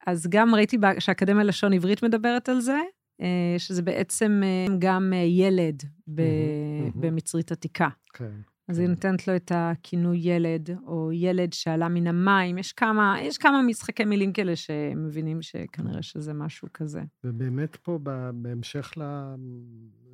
אז 0.07 0.27
גם 0.29 0.55
ראיתי 0.55 0.77
בה- 0.77 0.99
שהאקדמיה 0.99 1.43
ללשון 1.43 1.73
עברית 1.73 2.03
מדברת 2.03 2.49
על 2.49 2.59
זה, 2.61 2.79
אה, 3.21 3.55
שזה 3.57 3.81
בעצם 3.81 4.41
אה, 4.43 4.75
גם 4.79 5.13
אה, 5.15 5.17
ילד 5.17 5.83
ב- 6.07 6.21
מהמם. 6.21 6.91
במצרית 7.01 7.51
עתיקה. 7.51 7.89
כן. 8.13 8.31
אז 8.67 8.79
היא 8.79 8.87
נותנת 8.87 9.27
לו 9.27 9.35
את 9.35 9.51
הכינוי 9.55 10.17
ילד, 10.21 10.69
או 10.87 11.09
ילד 11.13 11.53
שעלה 11.53 11.89
מן 11.89 12.07
המים. 12.07 12.57
יש 12.57 12.71
כמה, 12.73 13.15
יש 13.21 13.37
כמה 13.37 13.61
משחקי 13.61 14.05
מילים 14.05 14.33
כאלה 14.33 14.55
שמבינים 14.55 15.41
שכנראה 15.41 16.01
שזה 16.01 16.33
משהו 16.33 16.67
כזה. 16.73 17.01
ובאמת 17.23 17.75
פה, 17.75 17.99
בהמשך 18.33 18.91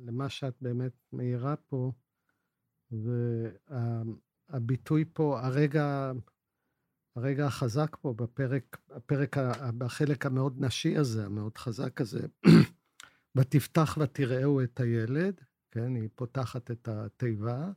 למה 0.06 0.28
שאת 0.28 0.54
באמת 0.60 0.92
מעירה 1.12 1.54
פה, 1.56 1.92
והביטוי 4.50 5.04
פה, 5.12 5.40
הרגע, 5.42 6.12
הרגע 7.16 7.46
החזק 7.46 7.96
פה 8.00 8.14
בפרק, 8.16 8.78
הפרק, 8.90 9.36
בחלק 9.78 10.26
המאוד 10.26 10.64
נשי 10.64 10.96
הזה, 10.96 11.26
המאוד 11.26 11.58
חזק 11.58 12.00
הזה, 12.00 12.26
ותפתח 13.36 13.98
ותראהו 14.00 14.62
את 14.62 14.80
הילד, 14.80 15.40
כן, 15.70 15.94
היא 15.94 16.08
פותחת 16.14 16.70
את 16.70 16.88
התיבה, 16.88 17.70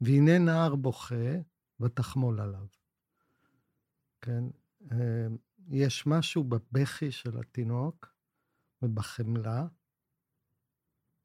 והנה 0.00 0.38
נער 0.38 0.74
בוכה 0.74 1.34
ותחמול 1.80 2.40
עליו. 2.40 2.66
כן, 4.20 4.44
אה, 4.92 5.26
יש 5.70 6.06
משהו 6.06 6.44
בבכי 6.44 7.10
של 7.12 7.38
התינוק 7.38 8.14
ובחמלה, 8.82 9.66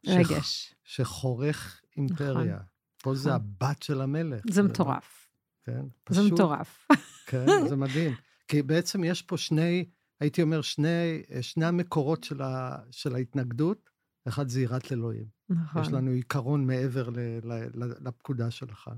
שח- 0.05 0.11
רגש. 0.31 0.75
שחורך 0.83 1.81
אימפריה. 1.97 2.59
פה 3.03 3.15
זה 3.15 3.29
נכון. 3.29 3.41
הבת 3.41 3.81
של 3.83 4.01
המלך. 4.01 4.41
זה 4.49 4.63
מטורף. 4.63 5.29
כן, 5.63 5.81
זה 5.81 5.89
פשוט, 6.03 6.33
מטורף. 6.33 6.87
כן, 7.27 7.45
זה 7.69 7.75
מדהים. 7.75 8.13
כי 8.47 8.61
בעצם 8.61 9.03
יש 9.03 9.21
פה 9.21 9.37
שני, 9.37 9.85
הייתי 10.19 10.41
אומר, 10.41 10.61
שני, 10.61 11.23
שני 11.41 11.65
המקורות 11.65 12.23
של, 12.23 12.41
ה, 12.41 12.77
של 12.91 13.15
ההתנגדות. 13.15 13.89
אחד 14.27 14.49
זה 14.49 14.61
יראת 14.61 14.91
אלוהים. 14.91 15.25
נכון. 15.49 15.81
יש 15.81 15.87
לנו 15.87 16.11
עיקרון 16.11 16.67
מעבר 16.67 17.09
ל, 17.09 17.19
ל, 17.43 17.53
ל, 17.73 17.93
לפקודה 18.07 18.51
שלך, 18.51 18.89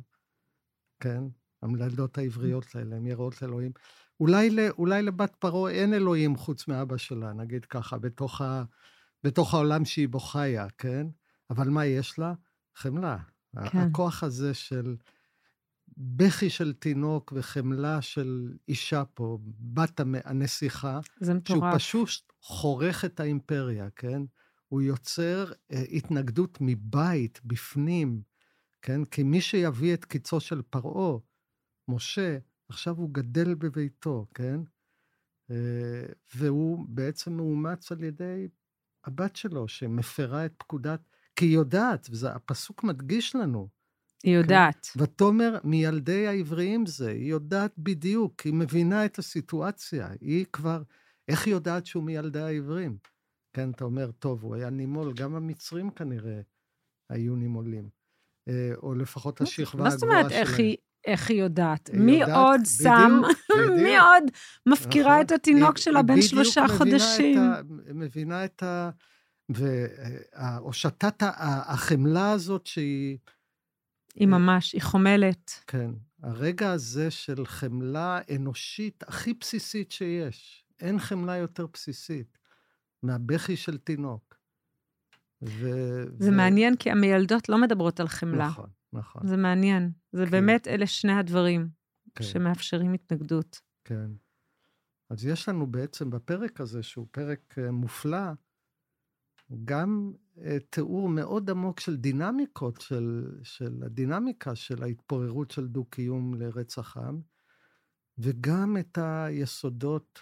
כן? 0.99 1.23
המלדות 1.61 2.17
העבריות 2.17 2.75
האלה, 2.75 2.95
הן 2.95 3.05
יראות 3.05 3.41
לאלוהים. 3.41 3.71
אולי, 4.19 4.49
ל, 4.49 4.59
אולי 4.77 5.01
לבת 5.01 5.35
פרעה 5.35 5.71
אין 5.71 5.93
אלוהים 5.93 6.35
חוץ 6.35 6.67
מאבא 6.67 6.97
שלה, 6.97 7.33
נגיד 7.33 7.65
ככה, 7.65 7.97
בתוך, 7.97 8.41
ה, 8.41 8.63
בתוך 9.23 9.53
העולם 9.53 9.85
שהיא 9.85 10.09
בו 10.09 10.19
חיה, 10.19 10.67
כן? 10.77 11.07
אבל 11.49 11.69
מה 11.69 11.85
יש 11.85 12.19
לה? 12.19 12.33
חמלה. 12.75 13.17
כן. 13.71 13.77
הכוח 13.77 14.23
הזה 14.23 14.53
של 14.53 14.95
בכי 15.97 16.49
של 16.49 16.73
תינוק 16.73 17.33
וחמלה 17.35 18.01
של 18.01 18.53
אישה 18.67 19.03
פה, 19.05 19.39
בת 19.59 19.99
הנסיכה, 19.99 20.99
זה 21.19 21.31
שהוא 21.45 21.57
מטורף. 21.57 21.75
פשוט 21.75 22.33
חורך 22.41 23.05
את 23.05 23.19
האימפריה, 23.19 23.89
כן? 23.95 24.21
הוא 24.67 24.81
יוצר 24.81 25.51
אה, 25.71 25.83
התנגדות 25.91 26.57
מבית, 26.61 27.41
בפנים, 27.45 28.21
כן? 28.81 29.05
כי 29.05 29.23
מי 29.23 29.41
שיביא 29.41 29.93
את 29.93 30.05
קיצו 30.05 30.39
של 30.39 30.61
פרעה, 30.61 31.17
משה, 31.87 32.37
עכשיו 32.69 32.95
הוא 32.95 33.09
גדל 33.11 33.55
בביתו, 33.55 34.25
כן? 34.33 34.59
אה, 35.51 36.05
והוא 36.35 36.85
בעצם 36.89 37.33
מאומץ 37.33 37.91
על 37.91 38.03
ידי 38.03 38.47
הבת 39.03 39.35
שלו, 39.35 39.67
שמפרה 39.67 40.45
את 40.45 40.53
פקודת... 40.57 41.01
כי 41.35 41.45
היא 41.45 41.53
יודעת, 41.55 42.07
והפסוק 42.21 42.83
מדגיש 42.83 43.35
לנו, 43.35 43.67
היא 44.23 44.37
יודעת. 44.37 44.87
ותאמר 44.97 45.57
מילדי 45.63 46.27
העבריים 46.27 46.85
זה, 46.85 47.09
היא 47.09 47.29
יודעת 47.31 47.71
בדיוק, 47.77 48.41
היא 48.41 48.53
מבינה 48.53 49.05
את 49.05 49.19
הסיטואציה, 49.19 50.09
היא 50.21 50.45
כבר, 50.53 50.81
איך 51.27 51.45
היא 51.45 51.53
יודעת 51.53 51.85
שהוא 51.85 52.03
מילדי 52.03 52.41
העברים? 52.41 52.97
כן, 53.53 53.71
אתה 53.71 53.83
אומר, 53.83 54.11
טוב, 54.11 54.43
הוא 54.43 54.55
היה 54.55 54.69
נימול, 54.69 55.13
גם 55.13 55.35
המצרים 55.35 55.89
כנראה 55.89 56.39
היו 57.09 57.35
נימולים. 57.35 57.89
אה, 58.49 58.71
או 58.83 58.95
לפחות 58.95 59.41
השכבה 59.41 59.83
מה 59.83 59.89
הגבוהה 59.89 59.91
זאת 59.91 59.99
שלהם. 59.99 60.11
אומרת, 60.17 60.31
איך 60.31 60.59
היא, 60.59 60.75
איך 61.05 61.29
היא 61.29 61.41
יודעת? 61.41 61.87
היא 61.93 61.99
מי 62.01 62.11
יודעת, 62.11 62.35
עוד 62.37 62.59
בדיוק, 62.61 62.81
שם, 62.81 63.21
מי 63.69 63.81
בדיוק. 63.81 64.03
עוד 64.03 64.23
מפקירה 64.65 65.11
נכון. 65.13 65.25
את 65.25 65.31
התינוק 65.31 65.75
היא- 65.77 65.83
שלה 65.83 66.01
בן 66.03 66.13
בדיוק 66.15 66.29
שלושה 66.29 66.61
מבינה 66.63 66.77
חודשים? 66.77 67.37
ה- 67.39 67.61
מבינה 67.93 68.45
את 68.45 68.63
ה... 68.63 68.89
והושטת 69.49 71.23
החמלה 71.67 72.31
הזאת 72.31 72.67
שהיא... 72.67 73.17
היא 74.15 74.27
ממש, 74.27 74.73
היא 74.73 74.81
חומלת. 74.81 75.51
כן, 75.67 75.91
הרגע 76.23 76.71
הזה 76.71 77.11
של 77.11 77.45
חמלה 77.45 78.19
אנושית 78.35 79.03
הכי 79.07 79.33
בסיסית 79.33 79.91
שיש. 79.91 80.65
אין 80.79 80.99
חמלה 80.99 81.37
יותר 81.37 81.65
בסיסית 81.73 82.37
מהבכי 83.03 83.57
של 83.57 83.77
תינוק. 83.77 84.35
ו... 85.41 85.69
זה 86.19 86.29
ו- 86.29 86.37
מעניין, 86.37 86.75
כי 86.75 86.91
המיילדות 86.91 87.49
לא 87.49 87.61
מדברות 87.61 87.99
על 87.99 88.07
חמלה. 88.07 88.47
נכון, 88.47 88.69
נכון, 88.93 89.27
זה 89.27 89.37
מעניין. 89.37 89.91
זה 90.11 90.25
כן. 90.25 90.31
באמת, 90.31 90.67
אלה 90.67 90.87
שני 90.87 91.13
הדברים 91.13 91.69
כן, 92.15 92.23
שמאפשרים 92.23 92.93
התנגדות. 92.93 93.61
כן. 93.83 94.11
אז 95.09 95.25
יש 95.25 95.49
לנו 95.49 95.67
בעצם 95.67 96.09
בפרק 96.09 96.61
הזה, 96.61 96.83
שהוא 96.83 97.07
פרק 97.11 97.55
אה, 97.57 97.71
מופלא, 97.71 98.27
גם 99.65 100.13
אה, 100.41 100.57
תיאור 100.69 101.09
מאוד 101.09 101.49
עמוק 101.49 101.79
של 101.79 101.95
דינמיקות, 101.95 102.81
של, 102.81 103.37
של 103.43 103.83
הדינמיקה 103.85 104.55
של 104.55 104.83
ההתפוררות 104.83 105.51
של 105.51 105.67
דו-קיום 105.67 106.33
לרצח 106.33 106.97
עם, 106.97 107.21
וגם 108.17 108.77
את 108.79 108.97
היסודות 109.01 110.19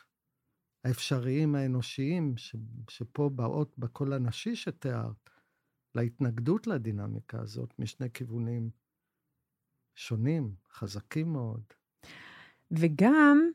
האפשריים 0.84 1.56
האנושיים, 1.56 2.38
ש, 2.38 2.56
שפה 2.90 3.30
באות 3.36 3.78
בקול 3.78 4.14
הנשי 4.14 4.56
שתיארת, 4.56 5.30
להתנגדות 5.96 6.68
לדינמיקה 6.68 7.42
הזאת 7.42 7.74
משני 7.80 8.12
כיוונים 8.14 8.70
שונים, 9.96 10.56
חזקים 10.72 11.34
מאוד. 11.34 11.64
וגם, 12.72 13.50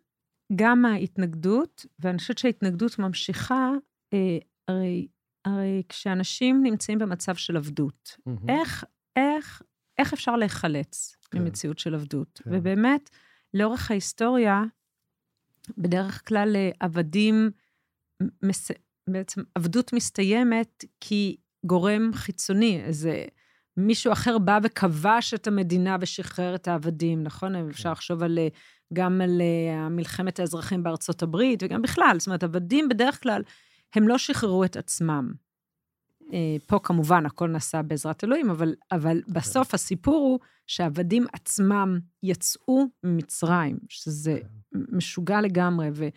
גם 0.56 0.84
ההתנגדות, 0.84 1.86
ואני 1.98 2.18
חושבת 2.18 2.38
שההתנגדות 2.38 2.98
ממשיכה, 2.98 3.70
אה, 4.12 4.38
הרי, 4.68 5.08
הרי 5.54 5.82
כשאנשים 5.88 6.62
נמצאים 6.62 6.98
במצב 6.98 7.34
של 7.34 7.56
עבדות, 7.56 8.16
מהמם. 8.26 8.50
איך, 8.50 8.84
איך, 9.16 9.62
איך 9.98 10.12
אפשר 10.12 10.36
להיחלץ 10.36 11.16
כן. 11.30 11.38
ממציאות 11.38 11.78
של 11.78 11.94
עבדות? 11.94 12.40
כן. 12.44 12.50
ובאמת, 12.52 13.10
לאורך 13.54 13.90
ההיסטוריה, 13.90 14.62
בדרך 15.78 16.28
כלל 16.28 16.56
אה, 16.56 16.70
עבדים, 16.80 17.50
מס... 18.42 18.70
בעצם 19.08 19.42
עבדות 19.54 19.92
מסתיימת 19.92 20.84
כי 21.00 21.36
גורם 21.66 22.10
חיצוני, 22.14 22.80
איזה 22.84 23.24
מישהו 23.76 24.12
אחר 24.12 24.38
בא 24.38 24.58
וכבש 24.62 25.34
את 25.34 25.46
המדינה 25.46 25.96
ושחרר 26.00 26.54
את 26.54 26.68
העבדים, 26.68 27.22
נכון? 27.22 27.54
אפשר 27.54 27.92
לחשוב 27.92 28.22
על, 28.22 28.38
אה, 28.38 28.48
גם 28.92 29.20
על 29.20 29.40
אה, 29.40 29.88
מלחמת 29.88 30.40
האזרחים 30.40 30.82
בארצות 30.82 31.22
הברית, 31.22 31.62
וגם 31.62 31.82
בכלל, 31.82 32.16
זאת 32.18 32.26
אומרת, 32.26 32.42
עבדים 32.42 32.88
בדרך 32.88 33.22
כלל, 33.22 33.42
הם 33.94 34.08
לא 34.08 34.18
שחררו 34.18 34.64
את 34.64 34.76
עצמם. 34.76 35.32
אה, 36.32 36.56
פה 36.66 36.78
כמובן 36.82 37.26
הכל 37.26 37.48
נעשה 37.48 37.82
בעזרת 37.82 38.24
אלוהים, 38.24 38.50
אבל, 38.50 38.74
אבל 38.92 39.22
כן. 39.26 39.32
בסוף 39.32 39.74
הסיפור 39.74 40.16
הוא 40.16 40.38
שהעבדים 40.66 41.26
עצמם 41.32 41.98
יצאו 42.22 42.86
ממצרים, 43.04 43.78
שזה 43.88 44.38
כן. 44.40 44.78
משוגע 44.92 45.40
לגמרי. 45.40 45.88
ו, 45.94 46.08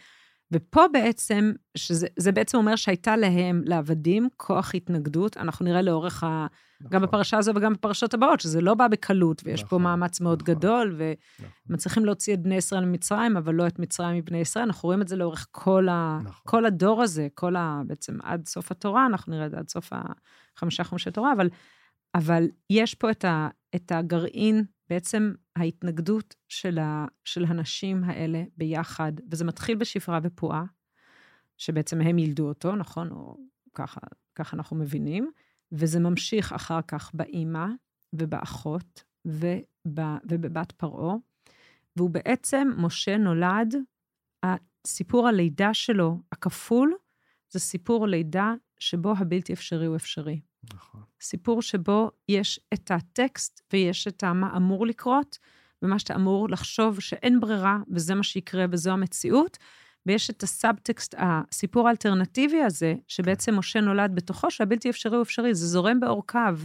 ופה 0.51 0.81
בעצם, 0.93 1.51
שזה 1.77 2.07
זה 2.19 2.31
בעצם 2.31 2.57
אומר 2.57 2.75
שהייתה 2.75 3.17
להם, 3.17 3.61
לעבדים, 3.65 4.29
כוח 4.37 4.75
התנגדות. 4.75 5.37
אנחנו 5.37 5.65
נראה 5.65 5.81
לאורך 5.81 6.23
ה... 6.23 6.47
גם 6.83 7.03
נכון, 7.03 7.07
בפרשה 7.07 7.37
הזו 7.37 7.51
וגם 7.55 7.73
בפרשות 7.73 8.13
הבאות, 8.13 8.39
שזה 8.39 8.61
לא 8.61 8.73
בא 8.73 8.87
בקלות, 8.87 9.41
ויש 9.45 9.61
פה 9.61 9.65
נכון, 9.65 9.81
מאמץ 9.81 10.21
מאוד 10.21 10.41
נכון. 10.41 10.55
גדול, 10.55 10.95
ו... 10.97 11.13
נכון, 11.69 12.03
להוציא 12.03 12.33
את 12.33 12.39
בני 12.41 12.55
ישראל 12.55 12.85
ממצרים, 12.85 13.37
אבל 13.37 13.55
לא 13.55 13.67
את 13.67 13.79
מצרים 13.79 14.17
מבני 14.17 14.37
ישראל. 14.37 14.65
אנחנו 14.65 14.87
רואים 14.87 15.01
את 15.01 15.07
זה 15.07 15.15
לאורך 15.15 15.47
כל, 15.51 15.87
ה... 15.89 16.19
נכון. 16.23 16.41
כל 16.45 16.65
הדור 16.65 17.01
הזה, 17.01 17.27
כל 17.33 17.55
ה... 17.55 17.81
בעצם 17.87 18.17
עד 18.23 18.47
סוף 18.47 18.71
התורה, 18.71 19.05
אנחנו 19.05 19.33
נראה 19.33 19.45
את 19.45 19.51
זה 19.51 19.57
עד 19.57 19.69
סוף 19.69 19.93
החמישה 20.57 20.83
חומשי 20.83 21.11
תורה, 21.11 21.33
אבל, 21.33 21.49
אבל 22.15 22.47
יש 22.69 22.95
פה 22.95 23.11
את, 23.11 23.25
ה... 23.25 23.47
את 23.75 23.91
הגרעין, 23.91 24.63
בעצם 24.91 25.33
ההתנגדות 25.55 26.35
של, 26.47 26.79
ה... 26.79 27.05
של 27.25 27.45
הנשים 27.45 28.03
האלה 28.03 28.43
ביחד, 28.57 29.11
וזה 29.31 29.45
מתחיל 29.45 29.77
בשפרה 29.77 30.19
ופועה, 30.23 30.63
שבעצם 31.57 32.01
הם 32.01 32.19
ילדו 32.19 32.47
אותו, 32.47 32.75
נכון? 32.75 33.11
או 33.11 33.37
ככה, 33.73 34.01
ככה 34.35 34.57
אנחנו 34.57 34.77
מבינים, 34.77 35.31
וזה 35.71 35.99
ממשיך 35.99 36.53
אחר 36.53 36.79
כך 36.87 37.11
באימא 37.13 37.65
ובאחות 38.13 39.03
וב... 39.25 39.45
ובבת 40.29 40.71
פרעה. 40.71 41.15
והוא 41.95 42.09
בעצם, 42.09 42.67
משה 42.77 43.17
נולד, 43.17 43.75
הסיפור 44.43 45.27
הלידה 45.27 45.73
שלו, 45.73 46.19
הכפול, 46.31 46.93
זה 47.49 47.59
סיפור 47.59 48.07
לידה 48.07 48.53
שבו 48.79 49.13
הבלתי 49.17 49.53
אפשרי 49.53 49.85
הוא 49.85 49.95
אפשרי. 49.95 50.41
נכון. 50.73 51.01
סיפור 51.21 51.61
שבו 51.61 52.11
יש 52.29 52.59
את 52.73 52.91
הטקסט 52.91 53.61
ויש 53.73 54.07
את 54.07 54.23
מה 54.23 54.57
אמור 54.57 54.87
לקרות, 54.87 55.37
ומה 55.81 55.99
שאתה 55.99 56.15
אמור 56.15 56.49
לחשוב 56.49 56.99
שאין 56.99 57.39
ברירה, 57.39 57.77
וזה 57.91 58.15
מה 58.15 58.23
שיקרה 58.23 58.65
וזו 58.71 58.91
המציאות, 58.91 59.57
ויש 60.05 60.29
את 60.29 60.43
הסאבטקסט, 60.43 61.15
הסיפור 61.17 61.87
האלטרנטיבי 61.87 62.63
הזה, 62.63 62.95
שבעצם 63.07 63.55
משה 63.55 63.81
נולד 63.81 64.15
בתוכו, 64.15 64.51
שהבלתי 64.51 64.89
אפשרי 64.89 65.15
הוא 65.15 65.23
אפשרי, 65.23 65.55
זה 65.55 65.67
זורם 65.67 65.99
בעורקיו. 65.99 66.59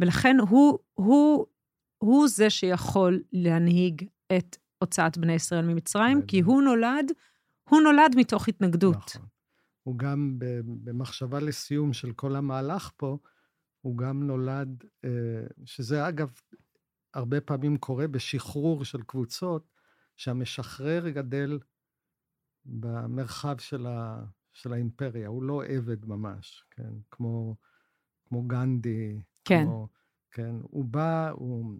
ולכן 0.00 0.36
הוא, 0.48 0.78
הוא, 0.94 1.46
הוא 1.98 2.28
זה 2.28 2.50
שיכול 2.50 3.22
להנהיג 3.32 4.06
את 4.36 4.56
הוצאת 4.78 5.18
בני 5.18 5.32
ישראל 5.32 5.64
ממצרים, 5.64 6.22
כי 6.22 6.36
בדיוק. 6.36 6.48
הוא 6.48 6.62
נולד, 6.62 7.12
הוא 7.70 7.80
נולד 7.80 8.14
מתוך 8.16 8.48
התנגדות. 8.48 8.96
נכון. 8.96 9.35
הוא 9.86 9.98
גם, 9.98 10.38
במחשבה 10.84 11.40
לסיום 11.40 11.92
של 11.92 12.12
כל 12.12 12.36
המהלך 12.36 12.90
פה, 12.96 13.18
הוא 13.80 13.98
גם 13.98 14.22
נולד, 14.26 14.84
אה, 15.04 15.10
שזה 15.64 16.08
אגב, 16.08 16.40
הרבה 17.14 17.40
פעמים 17.40 17.76
קורה 17.76 18.06
בשחרור 18.08 18.84
של 18.84 19.02
קבוצות, 19.02 19.70
שהמשחרר 20.16 21.08
גדל 21.08 21.58
במרחב 22.64 23.58
של, 23.58 23.86
ה, 23.86 24.24
של 24.52 24.72
האימפריה, 24.72 25.28
הוא 25.28 25.42
לא 25.42 25.64
עבד 25.64 26.04
ממש, 26.06 26.64
כן? 26.70 26.92
כמו, 27.10 27.56
כמו 28.28 28.42
גנדי. 28.42 29.22
כן. 29.44 29.64
כמו, 29.64 29.88
כן, 30.30 30.54
הוא 30.62 30.84
בא, 30.84 31.30
הוא, 31.30 31.74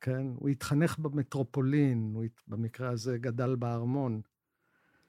כן, 0.00 0.26
הוא 0.36 0.48
התחנך 0.48 0.98
במטרופולין, 0.98 2.10
הוא 2.14 2.24
הת- 2.24 2.42
במקרה 2.46 2.88
הזה 2.90 3.18
גדל 3.18 3.54
בארמון. 3.56 4.20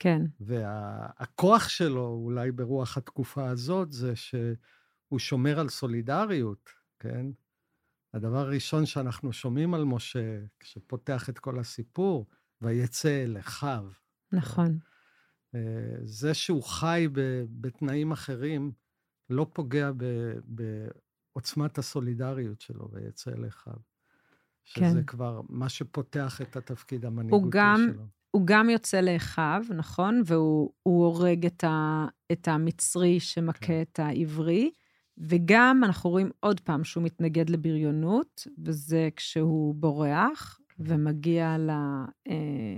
כן, 0.04 0.22
והכוח 0.40 1.70
שלו, 1.70 2.08
אולי 2.24 2.52
ברוח 2.52 2.98
התקופה 2.98 3.50
הזאת, 3.50 3.92
זה 3.92 4.16
שהוא 4.16 5.20
שומר 5.20 5.60
על 5.60 5.70
סולידריות, 5.70 6.70
כן? 7.00 7.26
הדבר 8.14 8.38
הראשון 8.38 8.86
שאנחנו 8.86 9.34
שומעים 9.34 9.74
על 9.74 9.84
משה, 9.84 10.40
כשפותח 10.60 11.30
את 11.30 11.40
כל 11.40 11.60
הסיפור, 11.60 12.26
ויצא 12.62 13.24
אל 13.24 13.38
אחיו. 13.40 13.90
נכון. 14.32 14.78
אה, 15.56 15.96
זה 16.04 16.34
שהוא 16.34 16.64
חי 16.64 17.08
בתנאים 17.62 18.12
אחרים, 18.12 18.72
לא 19.30 19.48
פוגע 19.54 19.92
בעוצמת 20.46 21.78
הסולידריות 21.78 22.62
שלו, 22.62 22.90
ויצא 22.92 23.32
אל 23.32 23.48
אחיו. 23.48 23.78
שזה 24.64 24.86
כן. 24.86 25.04
כבר 25.04 25.42
מה 25.50 25.70
שפותח 25.70 26.42
את 26.42 26.56
התפקיד 26.56 27.06
המנהיגותי 27.06 27.38
שלו. 27.38 27.44
הוא 27.44 27.52
גם 27.52 28.08
יוצא 28.70 29.02
לאחיו, 29.02 29.64
נכון? 29.70 30.22
והוא 30.26 30.72
הוא 30.84 31.06
הורג 31.06 31.46
את, 31.46 31.64
ה, 31.64 32.06
את 32.32 32.48
המצרי 32.48 33.20
שמכה 33.20 33.60
כן. 33.60 33.82
את 33.82 34.00
העברי, 34.00 34.72
וגם 35.18 35.82
אנחנו 35.84 36.10
רואים 36.10 36.32
עוד 36.40 36.60
פעם 36.60 36.84
שהוא 36.84 37.04
מתנגד 37.04 37.50
לבריונות, 37.50 38.48
וזה 38.66 39.10
כשהוא 39.16 39.76
בורח 39.76 40.60
ומגיע 40.80 41.58
ל, 41.58 41.70
אה, 42.28 42.78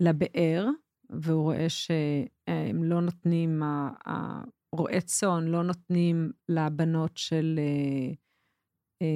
לבאר, 0.00 0.68
והוא 1.10 1.42
רואה 1.42 1.68
שהם 1.68 2.84
לא 2.84 3.00
נותנים, 3.00 3.62
רועי 4.72 5.00
צאן 5.00 5.44
לא 5.44 5.62
נותנים 5.62 6.32
לבנות 6.48 7.16
של... 7.16 7.58
אה, 7.58 8.14
אה, 9.02 9.06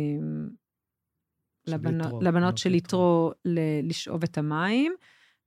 של 1.66 1.74
לבנות, 1.74 2.22
לבנות 2.22 2.34
בנות 2.34 2.58
של 2.58 2.74
יתרו. 2.74 3.32
לשאוב 3.82 4.22
את 4.22 4.38
המים, 4.38 4.92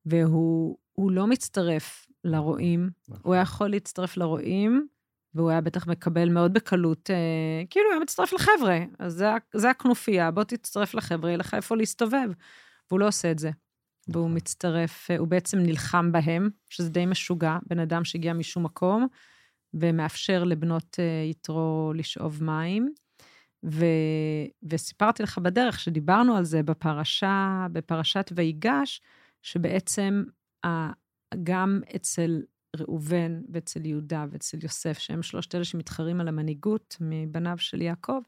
והוא 0.06 0.78
הוא 0.94 1.12
לא 1.12 1.28
מצטרף 1.28 2.08
לרועים. 2.24 2.90
נכון. 3.08 3.22
הוא 3.24 3.34
היה 3.34 3.42
יכול 3.42 3.70
להצטרף 3.70 4.18
לרועים, 4.18 4.88
והוא 5.36 5.50
היה 5.50 5.62
בטח 5.62 5.88
מקבל 5.88 6.30
מאוד 6.30 6.54
בקלות, 6.54 7.10
אה, 7.10 7.64
כאילו, 7.70 7.86
הוא 7.86 7.94
היה 7.94 8.00
מצטרף 8.00 8.34
לחבר'ה. 8.34 8.80
אז 9.00 9.14
זה, 9.14 9.30
זה 9.54 9.70
הכנופיה, 9.70 10.32
בוא 10.32 10.44
תצטרף 10.44 10.94
לחבר'ה, 10.94 11.30
יהיה 11.30 11.38
לך 11.38 11.54
איפה 11.54 11.78
להסתובב. 11.78 12.30
והוא 12.90 13.00
לא 13.00 13.08
עושה 13.08 13.32
את 13.32 13.40
זה. 13.40 13.52
והוא 14.08 14.26
נכון. 14.26 14.38
מצטרף, 14.38 15.12
אה, 15.12 15.18
הוא 15.18 15.28
בעצם 15.28 15.60
נלחם 15.60 16.12
בהם, 16.12 16.50
שזה 16.70 16.90
די 16.90 17.06
משוגע, 17.06 17.58
בן 17.68 17.80
אדם 17.80 18.06
שהגיע 18.06 18.34
משום 18.34 18.64
מקום, 18.64 19.08
ומאפשר 19.74 20.44
לבנות 20.44 20.96
אה, 21.00 21.26
יתרו 21.30 21.92
לשאוב 21.96 22.44
מים. 22.44 22.94
ו, 23.66 23.86
וסיפרתי 24.70 25.24
לך 25.24 25.38
בדרך 25.38 25.80
שדיברנו 25.80 26.36
על 26.36 26.44
זה 26.44 26.64
בפרשה, 26.64 27.68
בפרשת 27.72 28.32
ויגש, 28.36 29.02
שבעצם 29.44 30.24
גם 31.44 31.82
אצל 31.96 32.42
ראובן 32.76 33.42
ואצל 33.50 33.86
יהודה 33.86 34.26
ואצל 34.32 34.58
יוסף, 34.64 35.00
שהם 35.00 35.24
שלושת 35.24 35.56
אלה 35.56 35.64
שמתחרים 35.64 36.22
על 36.22 36.28
המנהיגות 36.28 36.98
מבניו 37.02 37.58
של 37.58 37.82
יעקב, 37.82 38.22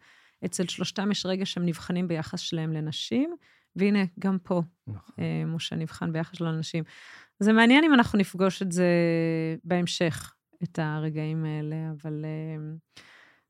אצל 0.45 0.67
שלושתם 0.67 1.11
יש 1.11 1.25
רגע 1.25 1.45
שהם 1.45 1.65
נבחנים 1.65 2.07
ביחס 2.07 2.39
שלהם 2.39 2.73
לנשים, 2.73 3.35
והנה, 3.75 4.03
גם 4.19 4.37
פה 4.43 4.61
נכון. 4.87 5.15
אה, 5.19 5.45
משה 5.45 5.75
נבחן 5.75 6.13
ביחס 6.13 6.37
שלו 6.37 6.47
לנשים. 6.47 6.83
זה 7.39 7.53
מעניין 7.53 7.83
אם 7.83 7.93
אנחנו 7.93 8.19
נפגוש 8.19 8.61
את 8.61 8.71
זה 8.71 8.87
בהמשך, 9.63 10.35
את 10.63 10.79
הרגעים 10.79 11.45
האלה, 11.45 11.75
אבל 11.91 12.25
אה, 12.25 12.75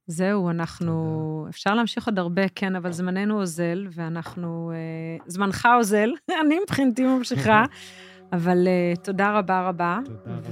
זהו, 0.08 0.50
אנחנו... 0.50 1.46
אפשר 1.50 1.76
להמשיך 1.76 2.08
עוד 2.08 2.20
הרבה, 2.20 2.42
כן, 2.56 2.76
אבל 2.76 2.92
זמננו 2.92 3.40
אוזל, 3.40 3.88
ואנחנו... 3.92 4.72
אה, 4.76 5.26
זמנך 5.28 5.68
אוזל, 5.78 6.10
אני 6.46 6.60
מבחינתי 6.64 7.04
ממשיכה, 7.06 7.66
אבל 8.34 8.68
אה, 8.68 8.94
תודה 9.04 9.38
רבה 9.38 9.68
רבה. 9.68 10.00
תודה 10.06 10.20
רבה. 10.26 10.40
ו- 10.42 10.52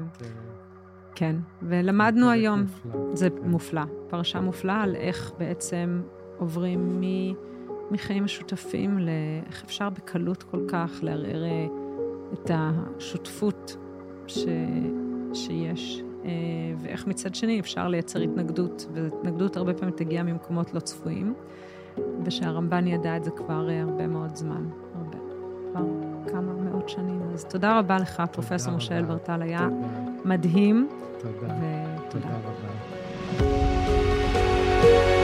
באמת, 0.00 0.22
אה, 0.22 0.28
כן, 1.14 1.36
ולמדנו 1.62 2.30
היום, 2.30 2.60
מופלא. 2.60 3.16
זה 3.16 3.30
כן. 3.30 3.48
מופלא, 3.48 3.82
פרשה 4.08 4.40
מופלאה 4.40 4.82
על 4.82 4.94
איך 4.96 5.32
בעצם 5.38 6.02
עוברים 6.38 7.00
מ... 7.00 7.04
מחיים 7.90 8.24
משותפים 8.24 8.98
לאיך 8.98 9.64
אפשר 9.64 9.90
בקלות 9.90 10.42
כל 10.42 10.60
כך 10.68 10.98
לערער 11.02 11.44
אה, 11.44 11.66
את 12.32 12.50
השותפות 12.54 13.76
ש... 14.26 14.44
שיש, 15.32 16.02
ואיך 16.78 17.06
מצד 17.06 17.34
שני 17.34 17.60
אפשר 17.60 17.88
לייצר 17.88 18.20
התנגדות, 18.20 18.86
והתנגדות 18.92 19.56
הרבה 19.56 19.74
פעמים 19.74 19.94
תגיע 19.94 20.22
ממקומות 20.22 20.74
לא 20.74 20.80
צפויים, 20.80 21.34
ושהרמב"ן 22.24 22.86
ידע 22.86 23.16
את 23.16 23.24
זה 23.24 23.30
כבר 23.30 23.70
אה, 23.70 23.80
הרבה 23.80 24.06
מאוד 24.06 24.36
זמן, 24.36 24.64
הרבה, 24.94 25.18
כבר 25.72 25.84
כמה 26.32 26.52
מאות 26.52 26.88
שנים. 26.88 27.22
אז 27.34 27.44
תודה 27.44 27.78
רבה 27.78 27.98
לך, 27.98 28.22
פרופסור 28.32 28.68
רבה. 28.68 28.76
משה 28.76 28.98
אלברטל, 28.98 29.42
היה 29.42 29.68
תודה, 29.68 30.28
מדהים, 30.28 30.88
תודה, 31.18 31.32
ותודה. 31.34 31.58
תודה 32.08 32.28
רבה. 33.38 35.17